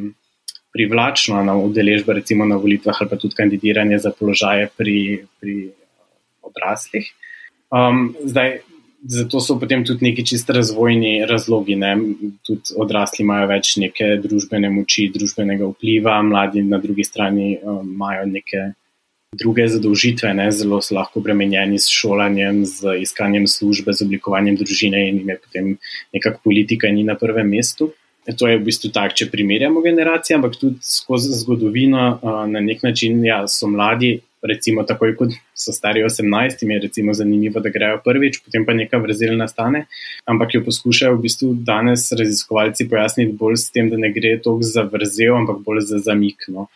privlačno 0.73 1.43
na 1.43 1.55
udeležbo, 1.57 2.13
recimo 2.13 2.45
na 2.45 2.55
volitvah 2.55 2.97
ali 3.01 3.09
pa 3.09 3.17
tudi 3.17 3.35
kandidiranje 3.35 3.97
za 3.97 4.11
položaje 4.19 4.69
pri, 4.77 5.23
pri 5.39 5.71
odraslih. 6.41 7.07
Um, 7.71 8.15
zdaj, 8.23 8.59
zato 9.03 9.39
so 9.39 9.57
potem 9.59 9.85
tudi 9.85 10.05
neki 10.05 10.25
čisto 10.25 10.53
razvojni 10.53 11.25
razlogi. 11.25 11.75
Ne? 11.75 11.95
Tudi 12.45 12.75
odrasli 12.77 13.23
imajo 13.23 13.47
več 13.47 13.75
neke 13.81 14.15
družbene 14.23 14.69
moči, 14.69 15.07
družbenega 15.13 15.71
vpliva, 15.71 16.19
mladi 16.21 16.63
na 16.67 16.81
drugi 16.83 17.07
strani 17.07 17.55
um, 17.63 17.81
imajo 17.95 18.27
neke 18.29 18.71
druge 19.35 19.67
zadolžitve, 19.67 20.33
ne? 20.33 20.51
zelo 20.51 20.79
so 20.81 20.95
lahko 20.95 21.19
obremenjeni 21.19 21.79
s 21.79 21.91
šolanjem, 21.91 22.63
z 22.65 22.97
iskanjem 23.03 23.47
službe, 23.47 23.93
z 23.93 24.05
oblikovanjem 24.05 24.55
družine 24.55 25.07
in 25.09 25.21
jim 25.21 25.29
je 25.29 25.39
potem 25.43 25.71
nekako 26.15 26.39
politika 26.43 26.91
ni 26.91 27.03
na 27.03 27.15
prvem 27.15 27.49
mestu. 27.49 27.91
To 28.27 28.47
je 28.47 28.57
v 28.59 28.63
bistvu 28.67 28.91
tako, 28.91 29.15
če 29.15 29.29
primerjamo 29.31 29.81
generacije, 29.83 30.35
ampak 30.35 30.57
tudi 30.59 30.83
skozi 30.83 31.31
zgodovino 31.31 32.19
na 32.51 32.59
nek 32.63 32.83
način 32.83 33.23
ja, 33.23 33.45
so 33.47 33.69
mladi, 33.71 34.17
recimo 34.41 34.83
takoj, 34.83 35.15
kot 35.17 35.33
so 35.57 35.73
stari 35.73 36.03
18, 36.05 36.61
jim 36.61 36.71
je 36.71 36.79
recimo 36.79 37.13
zanimivo, 37.13 37.59
da 37.59 37.69
grejo 37.73 38.01
prvič, 38.05 38.41
potem 38.45 38.65
pa 38.65 38.73
neka 38.77 38.99
vrzel 39.01 39.37
nastane. 39.37 39.85
Ampak 40.25 40.55
jo 40.55 40.63
poskušajo 40.65 41.15
v 41.15 41.23
bistvu 41.25 41.51
danes 41.67 42.11
raziskovalci 42.11 42.87
pojasniti 42.89 43.37
bolj 43.39 43.57
s 43.63 43.73
tem, 43.73 43.89
da 43.89 43.97
ne 43.97 44.11
gre 44.13 44.37
toliko 44.43 44.69
za 44.69 44.85
vrzel, 44.91 45.35
ampak 45.37 45.63
bolj 45.65 45.81
za 45.89 46.03
zamik. 46.05 46.47
No. 46.53 46.67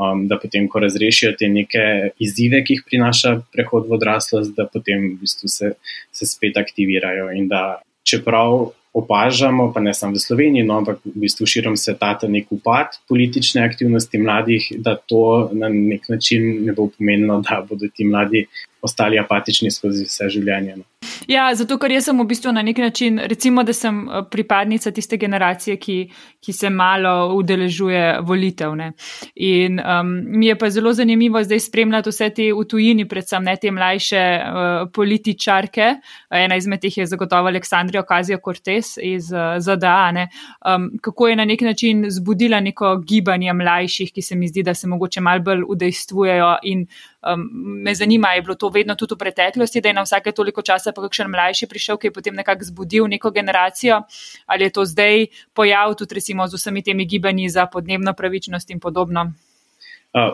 Um, 0.00 0.24
da 0.30 0.38
potem, 0.40 0.68
ko 0.68 0.80
razrešijo 0.80 1.34
te 1.38 1.48
neke 1.52 1.84
izzive, 2.22 2.62
ki 2.64 2.78
jih 2.78 2.84
prinaša 2.88 3.36
prehod 3.52 3.90
v 3.90 3.98
odraslost, 3.98 4.54
da 4.56 4.64
potem 4.64 5.10
v 5.10 5.20
bistvu 5.20 5.50
se, 5.52 5.74
se 6.12 6.28
spet 6.28 6.56
aktivirajo 6.56 7.28
in 7.36 7.50
da 7.52 7.82
čeprav 8.06 8.70
opažamo, 8.92 9.72
pa 9.72 9.80
ne 9.80 9.94
samo 9.94 10.18
v 10.18 10.22
Sloveniji, 10.22 10.66
no, 10.66 10.80
ampak 10.82 10.98
v 11.04 11.22
bistvu 11.22 11.46
širom 11.46 11.76
sveta, 11.78 12.14
ta 12.18 12.28
nek 12.28 12.50
upad 12.50 12.98
politične 13.08 13.62
aktivnosti 13.62 14.18
mladih, 14.18 14.66
da 14.82 14.96
to 14.96 15.50
na 15.52 15.70
nek 15.70 16.08
način 16.10 16.64
ne 16.66 16.74
bo 16.74 16.88
pomenilo, 16.90 17.40
da 17.46 17.62
bodo 17.68 17.86
ti 17.94 18.04
mladi 18.04 18.46
ostali 18.82 19.18
apatični 19.18 19.70
skozi 19.70 20.04
vse 20.08 20.28
življenje. 20.32 20.76
No. 20.76 20.84
Ja, 21.28 21.46
zato 21.54 21.76
ker 21.80 21.92
jaz 21.94 22.08
sem 22.08 22.18
v 22.18 22.26
bistvu 22.28 22.52
na 22.52 22.62
nek 22.64 22.78
način, 22.82 23.20
recimo, 23.30 23.62
da 23.64 23.72
sem 23.76 24.00
eh, 24.08 24.22
pripadnica 24.30 24.90
tiste 24.92 25.16
generacije, 25.20 25.76
ki, 25.80 25.96
ki 26.44 26.52
se 26.52 26.70
malo 26.70 27.34
udeležuje 27.36 28.20
volitev. 28.26 28.74
Ne. 28.76 28.92
In 29.36 29.80
um, 29.80 30.10
mi 30.26 30.50
je 30.50 30.56
pa 30.58 30.70
zelo 30.70 30.92
zanimivo 30.96 31.42
zdaj 31.44 31.60
spremljati 31.60 32.12
vse 32.12 32.30
te 32.36 32.48
v 32.56 32.64
tujini, 32.68 33.06
predvsem 33.08 33.44
ne 33.44 33.56
te 33.60 33.70
mlajše 33.70 34.22
uh, 34.40 34.88
političarke. 34.92 35.90
Ena 36.30 36.56
izmed 36.56 36.82
teh 36.82 36.98
je 36.98 37.06
zagotovo 37.06 37.48
Aleksandrija 37.48 38.02
Okazijo 38.04 38.40
Cortez 38.44 38.96
iz 39.02 39.30
uh, 39.32 39.56
ZDA. 39.60 40.26
Um, 40.66 40.90
kako 41.02 41.28
je 41.28 41.36
na 41.36 41.44
nek 41.44 41.60
način 41.60 42.04
zbudila 42.10 42.60
neko 42.60 42.96
gibanje 43.06 43.52
mlajših, 43.52 44.12
ki 44.12 44.22
se 44.22 44.36
mi 44.36 44.48
zdi, 44.48 44.62
da 44.62 44.74
se 44.74 44.88
mogoče 44.88 45.20
mal 45.20 45.40
bolj 45.40 45.64
udejstvujejo 45.68 46.56
in 46.62 46.86
um, 47.22 47.48
me 47.82 47.94
zanima, 47.94 48.28
je 48.28 48.42
bilo 48.42 48.54
to 48.54 48.68
vedno 48.68 48.94
tudi 48.94 49.14
v 49.14 49.18
preteklosti, 49.18 49.80
da 49.80 49.88
je 49.88 49.94
na 49.94 50.02
vsake 50.02 50.32
toliko 50.32 50.62
časa 50.62 50.92
pa 50.92 51.02
kakšen 51.02 51.30
mlajši 51.30 51.66
prišel, 51.66 51.98
ki 51.98 52.08
je 52.08 52.12
potem 52.12 52.34
nekako 52.34 52.64
zbudil 52.64 53.08
neko 53.08 53.30
generacijo, 53.30 54.02
ali 54.46 54.64
je 54.64 54.70
to 54.70 54.84
zdaj 54.84 55.26
pojav 55.54 55.94
tudi 55.94 56.14
recimo 56.14 56.46
z 56.46 56.54
vsemi 56.54 56.82
temi 56.82 57.06
gibanji 57.06 57.48
za 57.48 57.66
podnebno 57.66 58.12
pravičnost 58.12 58.70
in 58.70 58.80
podobno. 58.80 59.32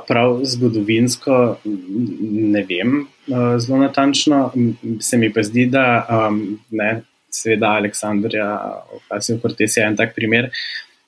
Prav 0.08 0.40
zgodovinsko 0.44 1.58
ne 2.30 2.62
vem 2.68 3.06
zelo 3.58 3.78
natančno, 3.78 4.52
se 5.00 5.18
mi 5.18 5.32
pa 5.32 5.42
zdi, 5.42 5.66
da 5.66 6.06
ne, 6.70 7.02
seveda 7.28 7.74
Aleksandrija, 7.76 8.48
Okasijo 8.96 9.38
Kortes 9.42 9.76
je 9.76 9.84
en 9.84 9.96
tak 9.96 10.14
primer, 10.16 10.48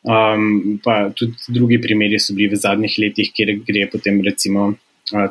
um, 0.05 0.77
pa 0.85 1.09
tudi 1.17 1.33
drugi 1.49 1.81
primeri 1.81 2.19
so 2.21 2.37
bili 2.37 2.53
v 2.53 2.61
zadnjih 2.61 2.99
letih, 2.99 3.33
kjer 3.33 3.55
gre 3.65 3.87
potem 3.93 4.21
recimo 4.25 4.75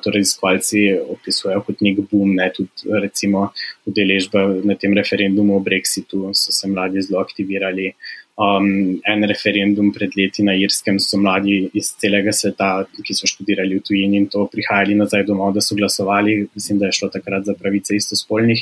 torej 0.03 0.23
raziskovalci 0.23 0.83
opisujejo 1.15 1.63
kot 1.67 1.81
nek 1.85 2.03
boom, 2.11 2.35
ne 2.35 2.49
tudi 2.53 2.99
recimo 3.01 3.49
udeležba 3.87 4.45
na 4.63 4.75
tem 4.75 4.93
referendumu 4.93 5.57
o 5.57 5.63
Brexitu, 5.63 6.29
so 6.33 6.51
se 6.51 6.67
mladi 6.67 7.01
zelo 7.01 7.21
aktivirali. 7.21 7.93
Um, 8.37 8.99
en 9.01 9.23
referendum 9.25 9.89
pred 9.91 10.13
leti 10.13 10.43
na 10.45 10.53
Irskem 10.53 10.99
so 11.01 11.17
mladi 11.17 11.71
iz 11.73 11.95
celega 11.97 12.29
sveta, 12.29 12.85
ki 13.01 13.15
so 13.17 13.25
študirali 13.25 13.79
v 13.79 13.81
tujini 13.81 14.19
in 14.21 14.27
to 14.29 14.43
prihajali 14.51 14.93
nazaj 14.99 15.25
domov, 15.25 15.55
da 15.55 15.63
so 15.65 15.75
glasovali. 15.75 16.43
Mislim, 16.53 16.77
da 16.77 16.85
je 16.85 16.99
šlo 16.99 17.09
takrat 17.09 17.47
za 17.49 17.55
pravice 17.57 17.97
istospolnih, 17.97 18.61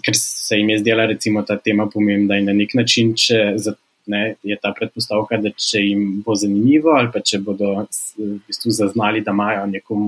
ker 0.00 0.16
se 0.16 0.56
jim 0.56 0.72
je 0.72 0.78
zdela 0.80 1.04
recimo 1.10 1.42
ta 1.44 1.58
tema 1.60 1.84
pomembna 1.92 2.40
in 2.40 2.48
na 2.48 2.56
nek 2.56 2.72
način, 2.80 3.12
če 3.12 3.60
za 3.60 3.76
ne, 4.06 4.34
je 4.42 4.56
ta 4.62 4.72
predpostavka, 4.76 5.36
da 5.36 5.50
če 5.50 5.82
jim 5.84 6.22
bo 6.26 6.34
zanimivo 6.34 6.94
ali 6.96 7.10
pa 7.12 7.20
če 7.20 7.38
bodo 7.44 7.72
v 8.16 8.38
bistvu 8.46 8.72
zaznali, 8.74 9.22
da 9.24 9.34
imajo 9.36 9.66
neko 9.70 9.98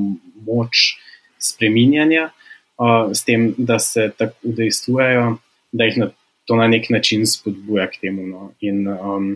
moč 0.47 0.97
spreminjanja 1.43 2.31
uh, 2.31 3.13
s 3.13 3.25
tem, 3.25 3.53
da 3.59 3.79
se 3.79 4.11
tako 4.19 4.53
udejstvujejo, 4.53 5.37
da 5.73 5.89
jih 5.89 5.99
na, 5.99 6.11
to 6.45 6.57
na 6.57 6.69
nek 6.69 6.91
način 6.91 7.27
spodbuja 7.27 7.89
k 7.91 8.01
temu. 8.01 8.27
No. 8.27 8.53
In 8.61 8.87
um, 8.89 9.33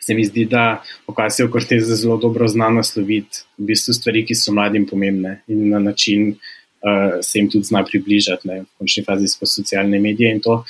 se 0.00 0.14
mi 0.14 0.24
zdi, 0.24 0.44
da 0.50 0.82
okasijo 1.06 1.48
Cortez 1.52 1.88
zelo 2.00 2.16
dobro 2.16 2.48
zna 2.48 2.70
nasloviti 2.70 3.44
v 3.58 3.70
bistvu 3.72 3.94
stvari, 3.94 4.24
ki 4.26 4.34
so 4.38 4.54
mladim 4.54 4.86
pomembne 4.86 5.40
in 5.48 5.68
na 5.70 5.78
način 5.82 6.30
uh, 6.32 7.18
se 7.22 7.38
jim 7.38 7.50
tudi 7.50 7.68
zna 7.70 7.84
približati, 7.84 8.48
ne, 8.48 8.60
v 8.62 8.66
končni 8.78 9.04
fazi 9.04 9.28
skozi 9.28 9.62
socialne 9.62 10.00
medije 10.00 10.32
in 10.34 10.40
to 10.40 10.62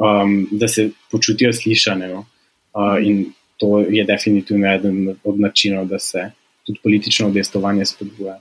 um, 0.00 0.48
da 0.50 0.68
se 0.68 0.90
počutijo 1.10 1.52
slišane. 1.52 2.08
No? 2.08 2.26
Uh, 2.74 3.06
in 3.06 3.32
to 3.56 3.78
je 3.78 4.04
definitivno 4.04 4.74
eden 4.74 5.16
od 5.24 5.40
načinov, 5.40 5.86
da 5.86 5.98
se 5.98 6.30
tudi 6.66 6.80
politično 6.82 7.28
udestovanje 7.28 7.84
spodbuja. 7.84 8.40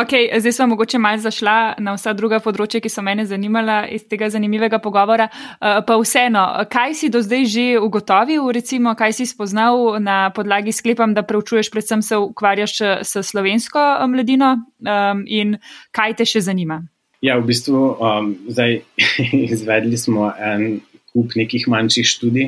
Ok, 0.00 0.08
zdaj 0.38 0.52
smo 0.52 0.66
mogoče 0.66 0.98
malo 0.98 1.18
zašla 1.18 1.74
na 1.78 1.92
vsa 1.92 2.12
druga 2.16 2.38
področja, 2.40 2.80
ki 2.80 2.88
so 2.88 3.02
mene 3.04 3.26
zanimala 3.28 3.82
iz 3.92 4.06
tega 4.08 4.30
zanimivega 4.32 4.78
pogovora. 4.80 5.28
Uh, 5.28 5.80
pa 5.86 5.98
vseeno, 6.00 6.44
kaj 6.72 6.94
si 6.96 7.10
do 7.12 7.20
zdaj 7.22 7.44
že 7.44 7.66
ugotovil, 7.80 8.48
recimo, 8.52 8.94
kaj 8.96 9.12
si 9.12 9.26
spoznal 9.28 10.00
na 10.00 10.30
podlagi 10.32 10.72
sklepam, 10.72 11.12
da 11.14 11.22
preučuješ, 11.22 11.70
predvsem 11.70 12.02
se 12.02 12.16
ukvarjaš 12.16 12.80
s 13.04 13.26
slovensko 13.32 14.06
mladino 14.08 14.56
um, 14.56 15.24
in 15.28 15.58
kaj 15.92 16.16
te 16.16 16.24
še 16.24 16.40
zanima? 16.48 16.80
Ja, 17.20 17.36
v 17.36 17.50
bistvu 17.52 17.76
um, 18.00 18.32
zdaj 18.48 18.80
izvedli 19.52 19.98
smo 20.00 20.30
en 20.32 20.80
kup 21.12 21.34
nekih 21.36 21.66
manjših 21.68 22.06
študij, 22.08 22.46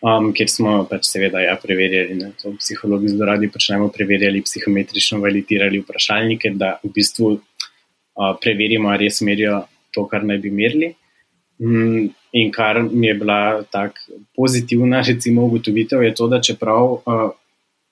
um, 0.00 0.30
kjer 0.32 0.48
smo 0.48 0.76
pač 0.88 1.10
seveda 1.10 1.42
ja, 1.44 1.56
preverjali, 1.60 2.16
da 2.22 2.30
to 2.40 2.54
psihologi 2.56 3.12
zelo 3.12 3.28
radi 3.28 3.50
počnemo, 3.52 3.90
preverjali 3.92 4.40
psihometrično, 4.46 5.20
validirali 5.20 5.82
vprašalnike, 5.82 6.54
da 6.56 6.78
v 6.84 6.92
bistvu 6.96 7.34
uh, 7.36 8.30
preverimo, 8.40 8.88
ali 8.88 9.10
res 9.10 9.20
merijo 9.26 9.66
to, 9.92 10.06
kar 10.08 10.24
naj 10.24 10.40
bi 10.40 10.54
merili. 10.54 10.94
Um, 11.60 12.08
in 12.36 12.50
kar 12.52 12.80
mi 12.88 13.10
je 13.10 13.18
bila 13.20 13.40
tako 13.72 14.16
pozitivna, 14.36 15.02
recimo, 15.04 15.44
ugotovitev, 15.44 16.04
je 16.08 16.14
to, 16.16 16.30
da 16.32 16.40
čeprav, 16.40 16.88
uh, 17.04 17.28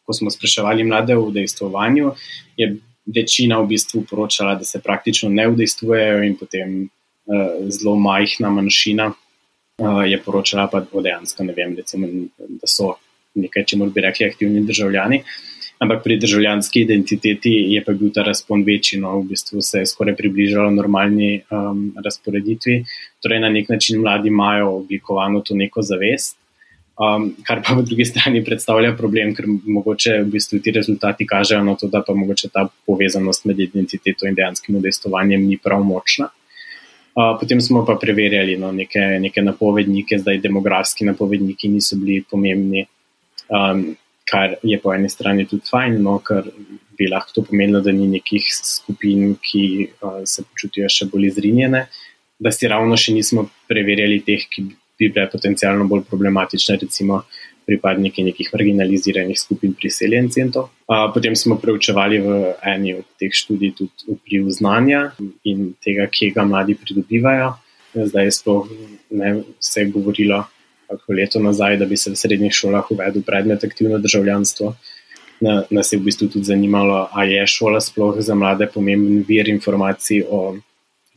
ko 0.04 0.16
smo 0.16 0.32
spraševali 0.32 0.88
mlade 0.88 1.16
v 1.16 1.30
dejstvovanju, 1.36 2.16
je 2.56 2.72
večina 3.06 3.60
v 3.60 3.66
bistvu 3.74 4.04
poročala, 4.10 4.54
da 4.54 4.64
se 4.64 4.80
praktično 4.80 5.28
ne 5.30 5.48
udejstvujejo, 5.48 6.22
in 6.24 6.36
potem 6.36 6.76
uh, 6.82 7.68
zelo 7.68 7.96
majhna 7.96 8.50
manjšina 8.50 9.10
uh, 9.12 10.02
je 10.06 10.20
poročala, 10.22 10.68
pa 10.72 10.80
dejansko 10.80 11.44
ne 11.44 11.56
vem, 11.56 11.76
recimo, 11.76 12.08
da 12.38 12.70
so 12.70 12.94
nekaj, 13.34 13.64
če 13.66 13.76
moramo 13.76 13.94
bi 13.94 14.04
rekli, 14.04 14.30
aktivni 14.30 14.62
državljani. 14.66 15.22
Ampak 15.82 16.04
pri 16.04 16.16
državljanski 16.22 16.84
identiteti 16.84 17.50
je 17.74 17.80
pa 17.84 17.92
bil 17.92 18.12
ta 18.14 18.22
razpon 18.22 18.62
večji, 18.64 19.00
no, 19.02 19.18
v 19.20 19.32
bistvu 19.32 19.62
se 19.62 19.82
je 19.82 19.88
skoraj 19.90 20.14
približalo 20.16 20.70
normalni 20.70 21.42
um, 21.50 21.88
razporeditvi. 22.04 22.78
Torej, 23.22 23.40
na 23.42 23.50
nek 23.50 23.68
način 23.68 24.00
mladi 24.00 24.30
imajo 24.30 24.70
oblikovano 24.78 25.42
to 25.42 25.56
neko 25.58 25.82
zavest, 25.82 26.38
Um, 26.94 27.32
kar 27.42 27.58
pa 27.58 27.74
po 27.74 27.82
drugi 27.82 28.04
strani 28.06 28.44
predstavlja 28.46 28.92
problem, 28.94 29.32
ker 29.34 29.48
mogoče 29.48 30.20
v 30.20 30.28
bistvu 30.36 30.60
ti 30.62 30.70
rezultati 30.70 31.26
kažejo 31.26 31.64
na 31.66 31.74
to, 31.74 31.88
da 31.90 32.04
pa 32.06 32.14
mogoče 32.14 32.52
ta 32.54 32.68
povezanost 32.86 33.48
med 33.50 33.58
identiteto 33.58 34.28
in 34.30 34.36
dejanskim 34.38 34.76
udejstovanjem 34.78 35.42
ni 35.42 35.58
prav 35.58 35.82
močna. 35.82 36.28
Uh, 37.14 37.32
potem 37.40 37.60
smo 37.60 37.82
pa 37.86 37.96
preverjali 37.98 38.54
no, 38.58 38.70
neke, 38.72 39.02
neke 39.22 39.42
napovednike, 39.42 40.20
zdaj 40.22 40.38
demografski 40.42 41.06
napovedniki 41.06 41.68
niso 41.70 41.98
bili 41.98 42.20
pomembni, 42.30 42.86
um, 43.50 43.82
kar 44.30 44.56
je 44.62 44.78
po 44.78 44.94
eni 44.94 45.10
strani 45.10 45.48
tudi 45.50 45.66
fajn, 45.70 45.98
no, 46.02 46.20
ker 46.22 46.46
bi 46.94 47.10
lahko 47.10 47.40
to 47.40 47.46
pomenilo, 47.50 47.82
da 47.82 47.90
ni 47.94 48.06
nekih 48.10 48.46
skupin, 48.54 49.34
ki 49.42 49.64
uh, 49.98 50.22
se 50.30 50.46
počutijo 50.46 50.86
še 50.90 51.10
bolj 51.10 51.32
izrinjene, 51.32 51.84
da 52.38 52.54
si 52.54 52.70
ravno 52.70 52.94
še 52.98 53.18
nismo 53.18 53.48
preverjali 53.70 54.22
teh, 54.22 54.46
ki 54.50 54.68
bi 54.98 55.08
bile 55.08 55.30
potencialno 55.30 55.84
bolj 55.90 56.04
problematične, 56.10 56.78
recimo 56.82 57.22
pripadniki 57.66 58.22
nekih 58.22 58.50
marginaliziranih 58.52 59.38
skupin 59.40 59.72
priseljencev. 59.74 60.50
Potem 61.14 61.36
smo 61.36 61.56
preučevali 61.56 62.18
v 62.20 62.54
eni 62.74 62.94
od 62.98 63.06
teh 63.18 63.32
študij 63.32 63.72
tudi 63.78 64.16
vpliv 64.18 64.50
znanja 64.52 65.12
in 65.44 65.72
tega, 65.84 66.06
kje 66.12 66.34
ga 66.36 66.44
mladi 66.44 66.76
pridobivajo. 66.76 67.54
Zdaj 67.94 68.24
je 68.24 68.34
sploh 68.34 68.68
ne 69.10 69.30
vse 69.60 69.86
govorilo, 69.94 70.42
kako 70.90 71.12
leto 71.12 71.40
nazaj, 71.40 71.78
da 71.80 71.86
bi 71.86 71.96
se 71.96 72.10
v 72.10 72.18
srednjih 72.20 72.52
šolah 72.52 72.90
uvedel 72.90 73.22
predmet 73.22 73.64
aktivno 73.64 73.98
državljanstvo. 73.98 74.74
Nas 75.70 75.92
je 75.92 75.98
v 75.98 76.04
bistvu 76.04 76.28
tudi 76.28 76.44
zanimalo, 76.44 77.08
ali 77.12 77.38
je 77.38 77.46
šola 77.46 77.80
sploh 77.80 78.20
za 78.20 78.34
mlade 78.34 78.68
pomemben 78.74 79.24
vir 79.28 79.48
informacij 79.48 80.22
o 80.28 80.56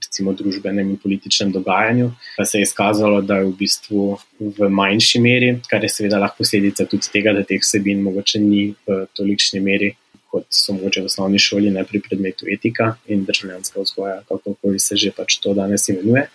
recimo, 0.07 0.33
družbenem 0.33 0.95
in 0.95 0.97
političnem 0.97 1.51
dogajanju, 1.51 2.11
pa 2.37 2.45
se 2.45 2.57
je 2.57 2.67
izkazalo, 2.67 3.21
da 3.21 3.41
je 3.41 3.51
v 3.51 3.53
bistvu 3.59 4.17
v 4.39 4.69
manjši 4.69 5.21
meri, 5.21 5.53
kar 5.69 5.83
je 5.83 5.91
seveda 5.91 6.19
lahko 6.23 6.45
posledica 6.45 6.87
tudi 6.87 7.11
tega, 7.13 7.35
da 7.35 7.43
teh 7.43 7.61
vsebin 7.61 8.01
mogoče 8.05 8.41
ni 8.41 8.69
v 8.87 9.03
tolikšni 9.17 9.61
meri, 9.63 9.93
kot 10.31 10.47
so 10.53 10.75
mogoče 10.75 11.03
v 11.03 11.11
osnovni 11.11 11.39
šoli, 11.39 11.71
ne 11.73 11.83
pri 11.87 12.01
predmetu 12.03 12.47
etika 12.51 12.95
in 13.07 13.25
državljanska 13.27 13.83
vzgoja, 13.83 14.21
kako 14.27 14.73
se 14.79 14.97
že 14.97 15.11
pač 15.15 15.39
to 15.43 15.53
danes 15.53 15.87
imenuje. 15.89 16.27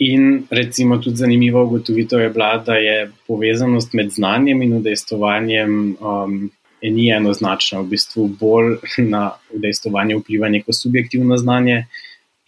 In 0.00 0.46
recimo 0.50 0.96
tudi 0.96 1.20
zanimiva 1.20 1.62
ugotovitev 1.62 2.20
je 2.20 2.30
bila, 2.30 2.54
da 2.64 2.74
je 2.80 3.10
povezanost 3.28 3.92
med 3.92 4.10
znanjem 4.10 4.62
in 4.62 4.80
udejstovanjem. 4.80 5.76
Um, 6.00 6.50
Ni 6.80 7.10
enoznačna, 7.12 7.82
v 7.84 7.90
bistvu 7.92 8.22
bolj 8.40 8.78
na 9.04 9.34
udejstovanje 9.52 10.14
vpliva 10.16 10.48
neko 10.48 10.72
subjektivno 10.72 11.36
znanje, 11.36 11.82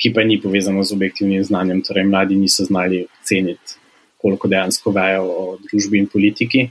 ki 0.02 0.10
pa 0.14 0.24
ni 0.26 0.40
povezano 0.42 0.82
z 0.82 0.92
objektivnim 0.92 1.44
znanjem. 1.44 1.82
Torej, 1.86 2.04
mladi 2.04 2.36
niso 2.36 2.64
znali 2.64 3.06
ceniti, 3.22 3.78
koliko 4.18 4.48
dejansko 4.48 4.90
vejo 4.90 5.22
o 5.22 5.44
družbi 5.62 6.02
in 6.02 6.08
politiki, 6.10 6.66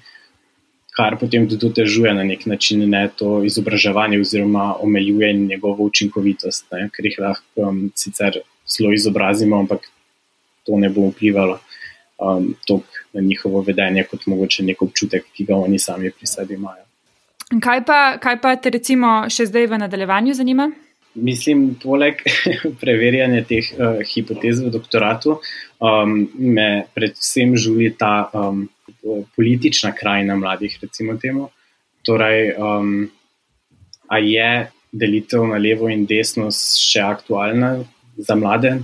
kar 0.92 1.16
potem 1.20 1.48
tudi 1.48 1.70
otežuje 1.70 2.12
na 2.14 2.24
nek 2.28 2.46
način 2.46 2.84
ne, 2.90 3.06
to 3.16 3.40
izobraževanje, 3.48 4.20
oziroma 4.20 4.76
omejuje 4.84 5.34
njegovo 5.34 5.88
učinkovitost, 5.88 6.68
ne, 6.76 6.90
ker 6.92 7.08
jih 7.08 7.18
lahko 7.24 7.68
um, 7.70 7.82
sicer 7.96 8.42
zelo 8.68 8.92
izobrazimo, 8.94 9.60
ampak 9.64 9.88
to 10.68 10.78
ne 10.78 10.90
bo 10.90 11.08
vplivalo 11.10 11.60
um, 12.20 12.54
na 13.14 13.22
njihovo 13.22 13.62
vedenje, 13.62 14.04
kot 14.12 14.28
mogoče 14.28 14.68
nek 14.68 14.82
občutek, 14.82 15.32
ki 15.34 15.48
ga 15.48 15.56
oni 15.56 15.80
sami 15.80 16.12
pri 16.12 16.28
sebi 16.28 16.60
imajo. 16.60 16.84
Kaj 17.62 17.86
pa, 17.86 18.18
kaj 18.20 18.42
pa 18.42 18.56
te 18.56 18.72
recimo 18.72 19.30
še 19.32 19.48
zdaj 19.48 19.68
v 19.68 19.80
nadaljevanju 19.80 20.36
zanima? 20.36 20.70
Mislim, 21.14 21.74
poleg 21.76 22.22
preverjanja 22.82 23.44
teh 23.48 23.72
uh, 23.76 24.00
hipotez 24.08 24.62
v 24.64 24.72
doktoratu, 24.72 25.42
um, 25.84 26.14
me 26.40 26.86
predvsem 26.96 27.56
žuli 27.60 27.90
ta 28.00 28.30
um, 28.32 28.70
politična 29.36 29.92
krajina 29.92 30.38
mladih, 30.40 30.78
recimo 30.82 31.18
temu. 31.20 31.50
Torej, 32.08 32.54
um, 32.56 33.10
a 34.08 34.18
je 34.24 34.72
delitev 34.92 35.44
na 35.48 35.60
levo 35.60 35.90
in 35.92 36.06
desno 36.08 36.48
še 36.52 37.04
aktualna 37.04 37.74
za 38.18 38.36
mlade? 38.40 38.78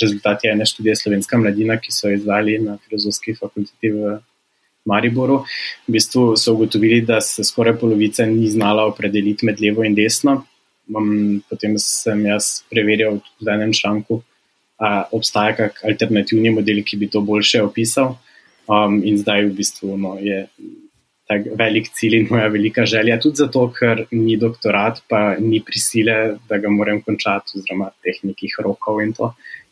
Rezultat 0.00 0.42
je 0.42 0.50
ene 0.50 0.66
študije 0.66 0.96
Slovenska 1.04 1.38
mladina, 1.38 1.76
ki 1.78 1.94
so 1.94 2.10
izvali 2.10 2.58
na 2.58 2.80
filozofski 2.82 3.36
fakulteti 3.38 3.92
v 3.94 4.16
Mariboru. 4.90 5.44
V 5.86 5.94
bistvu 5.94 6.34
so 6.34 6.56
ugotovili, 6.58 6.98
da 7.06 7.20
se 7.22 7.46
skoraj 7.46 7.78
polovica 7.78 8.26
ni 8.26 8.50
znala 8.50 8.88
opredeliti 8.90 9.46
med 9.46 9.62
levo 9.62 9.86
in 9.86 9.94
desno 9.94 10.42
um, 10.92 11.40
potem 11.48 11.76
sem 11.80 12.26
jaz 12.26 12.62
preveril 12.70 13.20
v 13.40 13.50
enem 13.54 13.72
članku, 13.72 14.22
da 14.80 15.08
obstaja 15.14 15.54
kak 15.56 15.84
alternativni 15.86 16.50
model, 16.50 16.82
ki 16.84 16.98
bi 17.00 17.08
to 17.08 17.22
boljše 17.24 17.62
opisal. 17.62 18.16
Um, 18.64 19.02
in 19.04 19.18
zdaj 19.20 19.44
v 19.44 19.56
bistvu 19.58 19.96
no, 20.00 20.16
je 20.20 20.46
tak 21.28 21.46
velik 21.56 21.90
cilj 21.92 22.16
in 22.18 22.26
moja 22.30 22.48
velika 22.52 22.84
želja, 22.88 23.18
tudi 23.20 23.40
zato, 23.42 23.66
ker 23.72 24.06
ni 24.12 24.36
doktorat, 24.40 25.02
pa 25.08 25.36
ni 25.40 25.60
prisile, 25.64 26.38
da 26.48 26.58
ga 26.60 26.72
moram 26.72 27.00
končati, 27.04 27.58
oziroma 27.58 27.90
teh 28.04 28.20
nekih 28.24 28.56
rokov 28.64 29.00
in 29.04 29.12
to, 29.16 29.30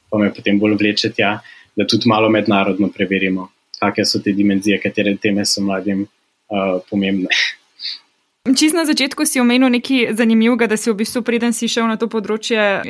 pa 0.09 0.21
me 0.21 0.31
potem 0.33 0.61
bolj 0.61 0.79
vleče 0.81 1.13
tja, 1.17 1.39
da 1.77 1.89
tudi 1.89 2.09
malo 2.09 2.29
mednarodno 2.33 2.89
preverimo, 2.93 3.49
kakšne 3.81 4.09
so 4.09 4.21
te 4.25 4.33
dimenzije, 4.37 4.81
katere 4.81 5.17
teme 5.21 5.45
so 5.49 5.65
mladim 5.65 6.05
uh, 6.05 6.79
pomembne. 6.89 7.33
Čist 8.43 8.75
na 8.75 8.83
začetku 8.83 9.23
si 9.23 9.39
omenil 9.39 9.71
nekaj 9.71 10.17
zanimivega, 10.19 10.67
da 10.67 10.75
si 10.75 10.91
v 10.91 10.99
bistvu 10.99 11.23
preden 11.23 11.55
si 11.55 11.69
šel 11.71 11.87
na 11.87 11.95
to 11.95 12.09
področje 12.11 12.83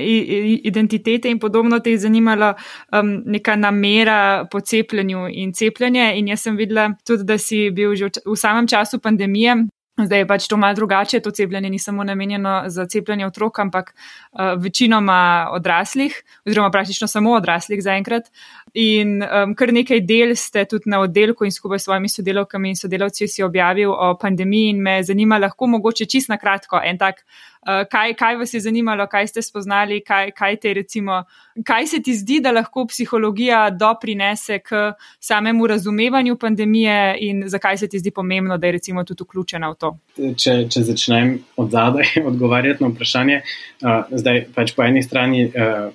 identitete 0.64 1.28
in 1.28 1.36
podobno, 1.36 1.76
te 1.84 1.92
je 1.92 1.98
zanimala 2.06 2.54
um, 2.88 3.10
neka 3.28 3.58
namera 3.60 4.48
po 4.48 4.62
cepljenju 4.64 5.26
in 5.28 5.52
cepljenje. 5.52 6.06
In 6.16 6.32
jaz 6.32 6.46
sem 6.48 6.56
videla 6.56 6.94
tudi, 7.04 7.28
da 7.28 7.36
si 7.36 7.68
bil 7.68 7.92
že 8.00 8.08
v 8.24 8.36
samem 8.40 8.64
času 8.64 8.96
pandemije 8.96 9.68
Zdaj 9.92 10.18
je 10.18 10.26
pač 10.26 10.46
to 10.48 10.56
malo 10.56 10.72
drugače, 10.72 11.20
to 11.20 11.30
cepljenje 11.30 11.68
ni 11.70 11.78
samo 11.78 12.04
namenjeno 12.04 12.62
za 12.66 12.86
cepljenje 12.88 13.26
otrok, 13.26 13.58
ampak 13.58 13.92
uh, 13.92 14.40
večinoma 14.56 15.48
odraslih, 15.52 16.16
oziroma 16.46 16.70
praktično 16.70 17.06
samo 17.06 17.34
odraslih 17.36 17.82
zaenkrat. 17.82 18.30
In 18.74 19.20
um, 19.22 19.52
kar 19.54 19.72
nekaj 19.72 20.00
del 20.00 20.32
ste 20.36 20.64
tudi 20.64 20.88
na 20.88 21.02
oddelku 21.04 21.44
in 21.44 21.52
skupaj 21.52 21.78
s 21.78 21.84
svojimi 21.84 22.08
sodelavkami 22.08 22.72
in 22.72 22.80
sodelavci 22.80 23.28
si 23.28 23.44
objavil 23.44 23.92
o 23.92 24.14
pandemiji 24.20 24.70
in 24.72 24.80
me 24.82 25.02
zanima, 25.04 25.38
lahko 25.38 25.68
mogoče 25.68 26.08
čist 26.08 26.32
na 26.32 26.40
kratko 26.40 26.80
en 26.80 26.98
tak 26.98 27.20
kaj, 27.64 28.14
kaj 28.18 28.36
vas 28.36 28.54
je 28.54 28.60
zanimalo, 28.60 29.06
kaj 29.06 29.26
ste 29.26 29.42
spoznali, 29.42 30.00
kaj, 30.00 30.30
kaj, 30.34 30.56
te, 30.56 30.74
recimo, 30.74 31.22
kaj 31.66 31.86
se 31.86 32.02
ti 32.02 32.14
zdi, 32.14 32.40
da 32.40 32.50
lahko 32.52 32.86
psihologija 32.90 33.70
doprinese 33.70 34.58
k 34.58 34.92
samemu 35.20 35.66
razumevanju 35.66 36.36
pandemije 36.36 37.16
in 37.20 37.44
zakaj 37.46 37.78
se 37.78 37.88
ti 37.88 37.98
zdi 37.98 38.10
pomembno, 38.10 38.58
da 38.58 38.66
je 38.66 38.72
recimo 38.72 39.04
tudi 39.04 39.24
vključena 39.24 39.70
v 39.70 39.78
to? 39.78 39.92
Če, 40.16 40.56
če 40.68 40.82
začnem 40.90 41.36
od 41.56 41.70
zadaj 41.70 42.16
odgovarjati 42.30 42.84
na 42.84 42.90
vprašanje, 42.90 43.40
uh, 43.82 44.10
zdaj 44.10 44.46
pač 44.54 44.74
po 44.76 44.82
eni 44.82 45.02
strani, 45.02 45.46
uh, 45.46 45.92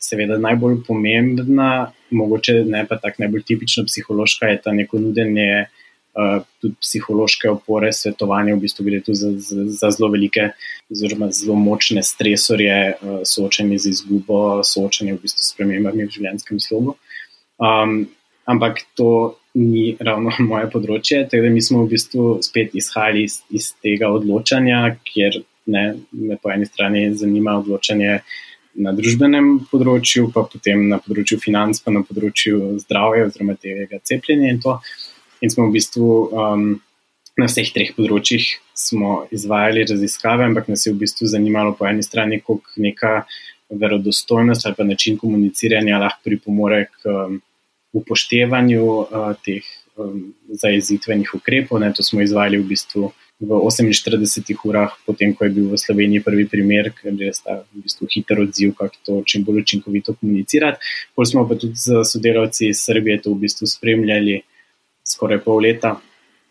seveda 0.00 0.38
najbolj 0.38 0.80
pomembna, 0.86 1.90
mogoče 2.10 2.62
ne 2.66 2.86
pa 2.88 2.98
tako 3.02 3.24
najbolj 3.24 3.44
tipično 3.46 3.84
psihološka, 3.88 4.46
je 4.46 4.62
ta 4.62 4.72
neko 4.72 4.98
nudenje. 4.98 5.66
Uh, 6.10 6.42
tudi 6.58 6.74
psihološke 6.82 7.46
opore, 7.52 7.92
svetovanje, 7.94 8.56
v 8.56 8.64
bistvu 8.64 8.84
gre 8.88 8.98
tu 9.06 9.14
za, 9.14 9.28
za, 9.38 9.62
za 9.70 9.90
zelo 9.94 10.08
velike, 10.10 10.48
zelo, 10.90 11.28
zelo 11.30 11.54
močne 11.54 12.02
stresorje, 12.02 12.78
uh, 12.98 13.20
soočanje 13.22 13.78
z 13.78 13.92
izgubo, 13.94 14.40
soočanje 14.66 15.14
v 15.14 15.22
bistvu 15.22 15.46
s 15.46 15.54
premembami 15.54 16.08
v 16.08 16.16
življenjskem 16.16 16.58
slogu. 16.58 16.96
Um, 17.62 18.08
ampak 18.50 18.82
to 18.98 19.36
ni 19.54 19.96
ravno 20.00 20.34
moje 20.50 20.70
področje, 20.72 21.24
tako 21.30 21.46
da 21.46 21.54
mi 21.54 21.62
smo 21.62 21.84
v 21.84 21.94
bistvu 21.94 22.26
spet 22.42 22.74
izhajali 22.74 23.24
iz, 23.28 23.40
iz 23.54 23.72
tega 23.78 24.10
odločanja, 24.10 24.82
kjer 25.06 25.42
ne, 25.70 25.84
me 26.10 26.38
po 26.42 26.50
eni 26.50 26.66
strani 26.66 27.06
zanima 27.14 27.58
odločanje 27.60 28.20
na 28.80 28.92
družbenem 28.94 29.66
področju, 29.70 30.30
pa 30.34 30.44
potem 30.46 30.86
na 30.90 31.00
področju 31.02 31.40
financ, 31.42 31.80
pa 31.82 31.94
na 31.94 32.02
področju 32.06 32.76
zdravja 32.84 33.26
oziroma 33.28 33.56
tega 33.58 33.98
cepljenja 34.06 34.52
in 34.54 34.60
to 34.62 34.78
in 35.40 35.50
smo 35.50 35.68
v 35.68 35.76
bistvu 35.78 36.08
um, 36.30 36.64
na 37.38 37.48
vseh 37.48 37.70
treh 37.72 37.92
področjih 37.96 38.46
izvajali 39.30 39.84
raziskave, 39.88 40.44
ampak 40.44 40.68
nas 40.72 40.86
je 40.86 40.92
v 40.92 41.00
bistvu 41.04 41.28
zanimalo 41.30 41.74
po 41.76 41.86
eni 41.88 42.04
strani, 42.04 42.40
kako 42.40 42.80
neka 42.80 43.24
verodostojnost 43.70 44.66
ali 44.66 44.74
pa 44.74 44.84
način 44.84 45.18
komuniciranja 45.18 45.98
lahko 45.98 46.24
pripomore 46.24 46.86
k 46.90 47.12
um, 47.12 47.40
upoštevanju 47.92 48.84
uh, 48.84 49.32
teh 49.44 49.66
um, 49.96 50.32
zajezitvenih 50.62 51.34
ukrepov. 51.34 51.80
Ne, 51.80 51.92
to 51.94 52.02
smo 52.06 52.22
izvajali 52.22 52.58
v 52.58 52.70
bistvu. 52.74 53.12
V 53.40 53.56
48 53.56 54.52
urah, 54.68 54.92
potem 55.08 55.32
ko 55.32 55.46
je 55.46 55.52
bil 55.54 55.70
v 55.72 55.78
Sloveniji 55.80 56.20
prvi 56.20 56.44
primer, 56.44 56.90
ker 56.92 57.14
je 57.16 57.30
sta 57.32 57.62
v 57.72 57.84
bistvu 57.86 58.08
hiter 58.12 58.42
odziv, 58.42 58.74
kako 58.76 59.00
to 59.06 59.14
čim 59.24 59.46
bolj 59.46 59.62
učinkovito 59.62 60.12
komunicirati. 60.20 60.84
Pol 61.16 61.24
smo 61.24 61.46
pa 61.48 61.56
tudi 61.56 61.72
z 61.80 62.04
sodelavci 62.04 62.68
iz 62.68 62.84
Srbije 62.84 63.22
to 63.24 63.32
v 63.32 63.46
bistvu 63.46 63.70
spremljali 63.70 64.42
skoraj 65.10 65.42
pol 65.44 65.62
leta, 65.66 65.96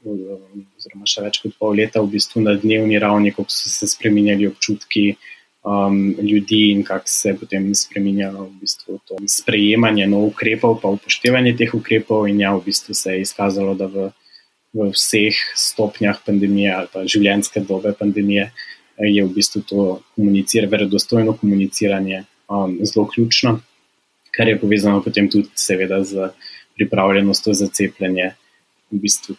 oziroma 0.06 1.08
še 1.10 1.26
več 1.26 1.42
kot 1.44 1.58
pol 1.60 1.76
leta, 1.80 2.04
v 2.04 2.14
bistvu 2.16 2.44
na 2.46 2.56
dnevni 2.60 3.00
ravni, 3.02 3.34
kako 3.36 3.52
so 3.52 3.72
se 3.72 3.90
spremenjali 3.92 4.48
občutki 4.48 5.06
um, 5.64 6.16
ljudi 6.20 6.70
in 6.72 6.84
kako 6.88 7.12
se 7.12 7.30
je 7.30 7.36
potem 7.42 7.68
spremenjalo 7.76 8.48
v 8.48 8.64
bistvu 8.64 9.00
to 9.08 9.20
sprejemanje 9.28 10.08
novih 10.08 10.34
ukrepov, 10.34 10.80
pa 10.82 10.92
upoštevanje 10.96 11.56
teh 11.60 11.76
ukrepov. 11.76 12.28
In 12.32 12.42
ja, 12.46 12.56
v 12.56 12.64
bistvu 12.70 12.96
se 12.96 13.18
je 13.18 13.28
izkazalo, 13.28 13.76
da 13.80 13.90
v, 13.92 14.10
v 14.74 14.90
vseh 14.96 15.40
stopnjah 15.56 16.22
pandemije 16.26 16.74
ali 16.76 16.92
pa 16.94 17.06
življenjske 17.08 17.66
dobe 17.68 17.96
pandemije 17.98 18.52
je 19.00 19.24
v 19.24 19.32
bistvu 19.32 19.64
to 19.64 19.84
komuniciranje, 20.16 20.72
verodostojno 20.72 21.34
komuniciranje 21.40 22.26
um, 22.52 22.78
zelo 22.84 23.08
ključno. 23.08 23.60
kar 24.32 24.48
je 24.48 24.60
povezano 24.60 25.02
potem 25.04 25.30
tudi 25.30 25.50
seveda 25.56 26.04
z 26.04 26.30
pripravljenostjo 26.76 27.54
za 27.54 27.68
cepljenje. 27.68 28.34
V 28.90 29.00
bistvu 29.04 29.36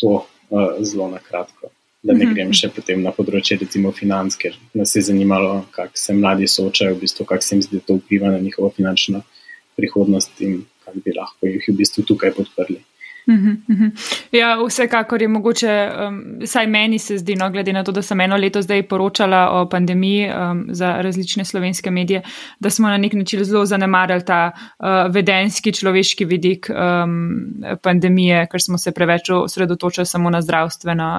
to 0.00 0.12
uh, 0.22 0.76
zelo 0.80 1.08
na 1.12 1.18
kratko. 1.18 1.70
Da 2.06 2.14
ne 2.14 2.26
mhm. 2.26 2.34
grem 2.34 2.52
še 2.54 2.70
potem 2.70 3.02
na 3.02 3.10
področje, 3.14 3.58
recimo, 3.58 3.90
financ, 3.92 4.36
ker 4.38 4.54
nas 4.78 4.94
je 4.94 5.02
zanimalo, 5.08 5.64
kako 5.74 5.98
se 5.98 6.14
mladi 6.14 6.46
soočajo, 6.50 6.94
v 6.94 7.02
bistvu, 7.02 7.26
kako 7.26 7.42
se 7.42 7.54
jim 7.54 7.64
zdi, 7.66 7.80
da 7.80 7.86
to 7.88 7.98
vpliva 7.98 8.30
na 8.30 8.38
njihovo 8.42 8.70
finančno 8.76 9.24
prihodnost 9.76 10.40
in 10.46 10.60
kako 10.84 11.02
bi 11.04 11.16
lahko 11.16 11.50
jih 11.50 11.66
v 11.68 11.74
bistvu 11.80 12.06
tukaj 12.06 12.36
podprli. 12.36 12.78
Ja, 14.32 14.56
vsekakor 14.66 15.22
je 15.22 15.28
mogoče, 15.28 15.90
um, 16.08 16.20
saj 16.46 16.66
meni 16.66 16.98
se 16.98 17.18
zdi, 17.18 17.36
no, 17.36 17.50
glede 17.50 17.72
na 17.72 17.84
to, 17.84 17.92
da 17.92 18.02
sem 18.02 18.20
eno 18.20 18.36
leto 18.36 18.62
zdaj 18.62 18.82
poročala 18.88 19.60
o 19.60 19.68
pandemiji 19.68 20.28
um, 20.28 20.64
za 20.68 20.92
različne 21.02 21.44
slovenske 21.44 21.90
medije, 21.90 22.22
da 22.60 22.70
smo 22.70 22.88
na 22.88 22.96
nek 22.96 23.12
način 23.12 23.44
zelo 23.44 23.64
zanemarjali 23.66 24.24
ta 24.24 24.50
uh, 24.52 25.14
vedenski 25.14 25.72
človeški 25.72 26.24
vidik 26.24 26.70
um, 26.70 27.16
pandemije, 27.82 28.46
ker 28.50 28.62
smo 28.62 28.78
se 28.78 28.92
preveč 28.92 29.30
osredotočili 29.30 30.06
samo 30.06 30.30
na 30.30 30.40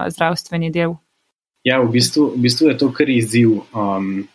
zdravstveni 0.10 0.72
del. 0.72 0.96
Ja, 1.64 1.82
v 1.82 1.92
bistvu, 1.92 2.32
v 2.36 2.42
bistvu 2.48 2.70
je 2.70 2.78
to 2.78 2.92
kar 2.96 3.10
izziv 3.10 3.58
um, 3.76 4.28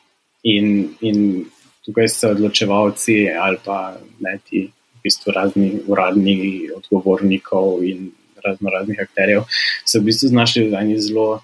in, 0.43 0.89
in 1.01 1.45
tukaj 1.87 2.09
so 2.09 2.33
odločevalci 2.35 3.31
ali 3.31 3.59
pa 3.65 3.95
ne 4.21 4.39
ti 4.45 4.67
v 4.69 5.01
bistvu 5.05 5.33
razni 5.35 5.71
uradni 5.87 6.69
odgovornikov 6.77 7.83
in 7.85 8.11
razno 8.45 8.71
raznih 8.71 9.01
akterjev, 9.03 9.45
se 9.85 10.01
v 10.01 10.09
bistvu 10.11 10.33
znašli 10.33 10.69
v 10.71 10.81
eni 10.81 10.99
zelo 11.01 11.43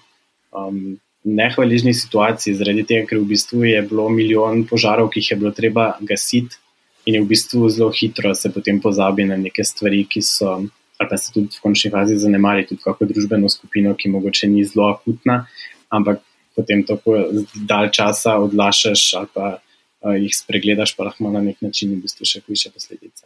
um, 0.51 0.97
nehvaližni 1.23 1.93
situaciji, 1.93 2.55
zaradi 2.55 2.85
tega, 2.87 3.07
ker 3.09 3.19
v 3.19 3.27
bistvu 3.33 3.65
je 3.67 3.81
bilo 3.89 4.07
milijon 4.09 4.63
požarov, 4.69 5.11
ki 5.11 5.23
jih 5.23 5.31
je 5.31 5.37
bilo 5.41 5.51
treba 5.55 5.91
gasiti, 6.01 6.59
in 7.05 7.15
je 7.15 7.21
v 7.21 7.29
bistvu 7.29 7.69
zelo 7.69 7.91
hitro 7.91 8.33
se 8.35 8.51
potem 8.53 8.79
pozabi 8.81 9.25
na 9.25 9.37
neke 9.37 9.63
stvari, 9.63 10.05
ki 10.09 10.21
so, 10.21 10.55
ali 10.99 11.09
pa 11.09 11.17
se 11.17 11.33
tudi 11.33 11.51
v 11.55 11.61
končni 11.63 11.91
fazi 11.91 12.17
zanemari, 12.19 12.67
tudi 12.67 12.81
kako 12.83 13.07
družbeno 13.09 13.49
skupino, 13.49 13.95
ki 13.95 14.11
mogoče 14.13 14.47
ni 14.47 14.65
zelo 14.65 14.89
akutna, 14.93 15.45
ampak 15.89 16.21
potem 16.55 16.83
tako 16.83 17.17
dalj 17.55 17.91
časa 17.95 18.37
odlašaš 18.43 19.13
ali 19.17 19.31
pa 19.33 19.45
uh, 19.57 20.15
jih 20.15 20.35
spregledaš, 20.35 20.95
pa 20.95 21.07
lahko 21.07 21.31
na 21.31 21.41
nek 21.41 21.61
način 21.61 21.95
v 21.95 22.03
bistvu 22.03 22.27
še 22.27 22.43
hujše 22.47 22.73
posledice. 22.75 23.25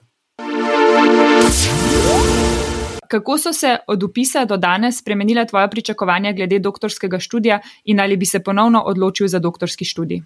Kako 3.10 3.38
so 3.38 3.54
se 3.54 3.78
od 3.88 4.04
upisa 4.04 4.46
do 4.46 4.58
danes 4.58 5.00
spremenila 5.00 5.46
tvoja 5.46 5.68
pričakovanja 5.68 6.32
glede 6.34 6.60
doktorskega 6.60 7.20
študija 7.20 7.60
in 7.86 8.00
ali 8.00 8.18
bi 8.18 8.26
se 8.26 8.40
ponovno 8.40 8.82
odločil 8.82 9.28
za 9.28 9.40
doktorski 9.40 9.86
študij? 9.86 10.22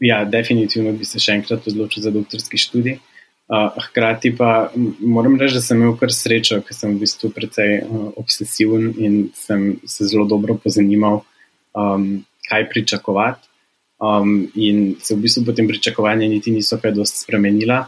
Ja, 0.00 0.24
definitivno 0.24 0.92
bi 0.92 1.04
se 1.04 1.20
še 1.20 1.36
enkrat 1.40 1.66
odločil 1.68 2.02
za 2.02 2.10
doktorski 2.10 2.58
študij. 2.58 2.98
Uh, 3.50 3.74
hkrati 3.82 4.30
pa 4.36 4.70
moram 5.00 5.34
reči, 5.40 5.56
da 5.58 5.60
sem 5.60 5.80
imel 5.80 5.96
kar 5.98 6.12
srečo, 6.14 6.60
ker 6.62 6.76
sem 6.76 6.92
v 6.94 7.02
bistvu 7.02 7.32
precej 7.34 7.80
uh, 7.82 8.12
obsesiven 8.20 8.92
in 9.02 9.16
sem 9.34 9.72
se 9.82 10.06
zelo 10.06 10.22
dobro 10.30 10.54
pozanimal, 10.54 11.24
um, 11.74 12.04
kaj 12.46 12.68
pričakovati. 12.70 13.48
Um, 14.00 14.46
in 14.54 14.94
se 15.02 15.16
v 15.16 15.26
bistvu 15.26 15.42
potem 15.50 15.66
pričakovanja 15.68 16.28
niti 16.30 16.54
niso 16.54 16.78
kaj 16.80 16.94
dosti 16.96 17.24
spremenila, 17.24 17.82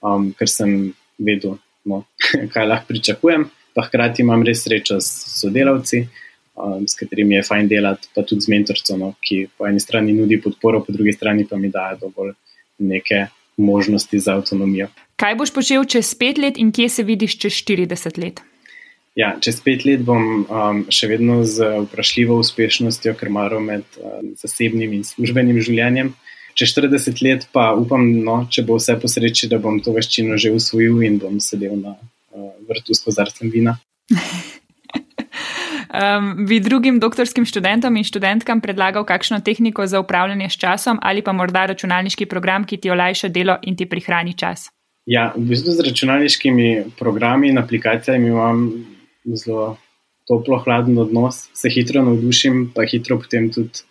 um, 0.00 0.30
ker 0.38 0.48
sem 0.48 0.92
vedel, 1.18 1.58
no, 1.84 2.04
kaj 2.54 2.70
lahko 2.70 2.94
pričakujem. 2.94 3.50
Pa 3.74 3.86
hkrati 3.86 4.24
imam 4.24 4.42
res 4.46 4.64
srečo 4.64 4.98
s 5.00 5.38
sodelavci, 5.40 6.04
um, 6.58 6.86
s 6.88 6.98
katerimi 6.98 7.38
je 7.38 7.46
fajn 7.46 7.68
delati, 7.70 8.10
pa 8.14 8.24
tudi 8.26 8.46
z 8.46 8.52
mentorcem, 8.52 8.98
no, 9.00 9.12
ki 9.24 9.44
po 9.56 9.68
eni 9.68 9.82
strani 9.82 10.14
nudi 10.16 10.40
podporo, 10.42 10.82
po 10.84 10.92
drugi 10.92 11.14
strani 11.16 11.46
pa 11.48 11.58
mi 11.60 11.70
daje 11.70 12.00
dovolj 12.02 12.34
neke 12.78 13.26
možnosti 13.60 14.18
za 14.18 14.38
avtonomijo. 14.40 14.88
Kaj 15.20 15.36
boš 15.36 15.52
počel 15.54 15.84
čez 15.84 16.14
pet 16.16 16.38
let 16.40 16.58
in 16.58 16.72
kje 16.72 16.88
se 16.88 17.02
vidiš 17.04 17.38
čez 17.38 17.60
40 17.60 18.18
let? 18.22 18.40
Ja, 19.18 19.34
čez 19.42 19.60
pet 19.60 19.84
let 19.84 20.02
bom 20.06 20.46
um, 20.46 20.82
še 20.88 21.10
vedno 21.10 21.42
z 21.44 21.66
vprašljivo 21.86 22.38
uspešnostjo 22.40 23.14
krmaril 23.20 23.60
med 23.60 23.84
um, 24.00 24.32
zasebnim 24.40 24.94
in 24.96 25.04
službenim 25.04 25.60
življenjem 25.60 26.14
čez 26.54 26.74
40 26.76 27.22
let 27.24 27.46
pa 27.52 27.72
upam, 27.74 28.04
no, 28.24 28.42
če 28.50 28.64
bo 28.66 28.78
vse 28.78 28.96
posreči, 29.00 29.48
da 29.50 29.60
bom 29.62 29.80
to 29.82 29.94
veščino 29.96 30.38
že 30.40 30.52
usvojil 30.54 31.02
in 31.06 31.18
bom 31.22 31.38
sedel 31.40 31.76
na 31.78 31.96
vrtu 32.68 32.94
s 32.94 33.04
kozarcem 33.04 33.50
vina. 33.50 33.78
Um, 35.90 36.46
bi 36.46 36.60
drugim 36.60 37.00
doktorskim 37.02 37.42
študentom 37.44 37.96
in 37.98 38.04
študentkam 38.06 38.60
predlagal 38.62 39.02
kakšno 39.04 39.40
tehniko 39.42 39.86
za 39.90 39.98
upravljanje 40.00 40.46
s 40.50 40.58
časom 40.62 40.98
ali 41.02 41.22
pa 41.22 41.32
morda 41.32 41.64
računalniški 41.66 42.26
program, 42.26 42.64
ki 42.64 42.76
ti 42.76 42.90
olajša 42.90 43.28
delo 43.28 43.56
in 43.62 43.76
ti 43.76 43.88
prihrani 43.90 44.36
čas? 44.38 44.68
Ja, 45.06 45.32
v 45.36 45.48
bistvu 45.50 45.74
z 45.74 45.86
računalniškimi 45.88 46.94
programi 46.98 47.50
in 47.50 47.58
aplikacijami 47.58 48.28
imam 48.28 48.68
zelo 49.34 49.78
toplo, 50.28 50.60
hladen 50.62 50.98
odnos, 50.98 51.48
se 51.54 51.70
hitro 51.74 52.04
navdušim, 52.06 52.70
pa 52.74 52.86
hitro 52.86 53.18
potem 53.18 53.50
tudi 53.50 53.82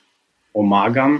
omagam. 0.54 1.20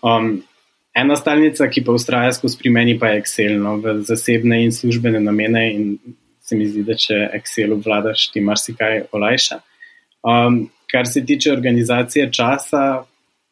Um, 0.00 0.40
Ena 0.96 1.16
stalnica, 1.16 1.68
ki 1.72 1.84
pa 1.84 1.92
ustraja 1.96 2.32
skozi 2.36 2.58
pri 2.60 2.70
meni, 2.70 2.98
pa 3.00 3.08
je 3.08 3.22
Excel, 3.22 3.54
no, 3.60 3.78
v 3.80 4.02
zasebne 4.04 4.58
in 4.64 4.72
službene 4.72 5.20
namene. 5.24 5.62
In 5.72 6.16
se 6.52 6.56
mi 6.56 6.68
zdi, 6.68 6.84
da 6.84 6.96
če 6.98 7.16
Excel 7.38 7.72
obvladaš, 7.72 8.28
ti 8.32 8.42
marsikaj 8.44 9.06
olajša. 9.16 9.60
Um, 10.22 10.66
kar 10.92 11.08
se 11.08 11.24
tiče 11.24 11.52
organizacije 11.52 12.28
časa, 12.32 13.04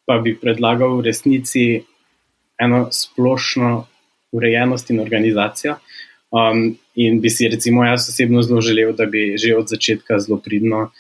pa 0.05 0.19
bi 0.21 0.35
predlagal 0.37 0.99
v 0.99 1.07
resnici 1.09 1.65
eno 2.61 2.89
splošno 2.93 3.87
urejenost 4.37 4.91
in 4.93 5.01
organizacijo. 5.01 5.79
Um, 6.31 6.75
in 6.95 7.23
bi 7.25 7.33
si, 7.33 7.49
recimo, 7.49 7.87
jaz 7.89 8.11
osebno 8.13 8.43
zelo 8.45 8.61
želel, 8.61 8.93
da 8.93 9.07
bi 9.09 9.33
že 9.41 9.57
od 9.57 9.73
začetka 9.73 10.21
zelo 10.21 10.39
pridno 10.45 10.91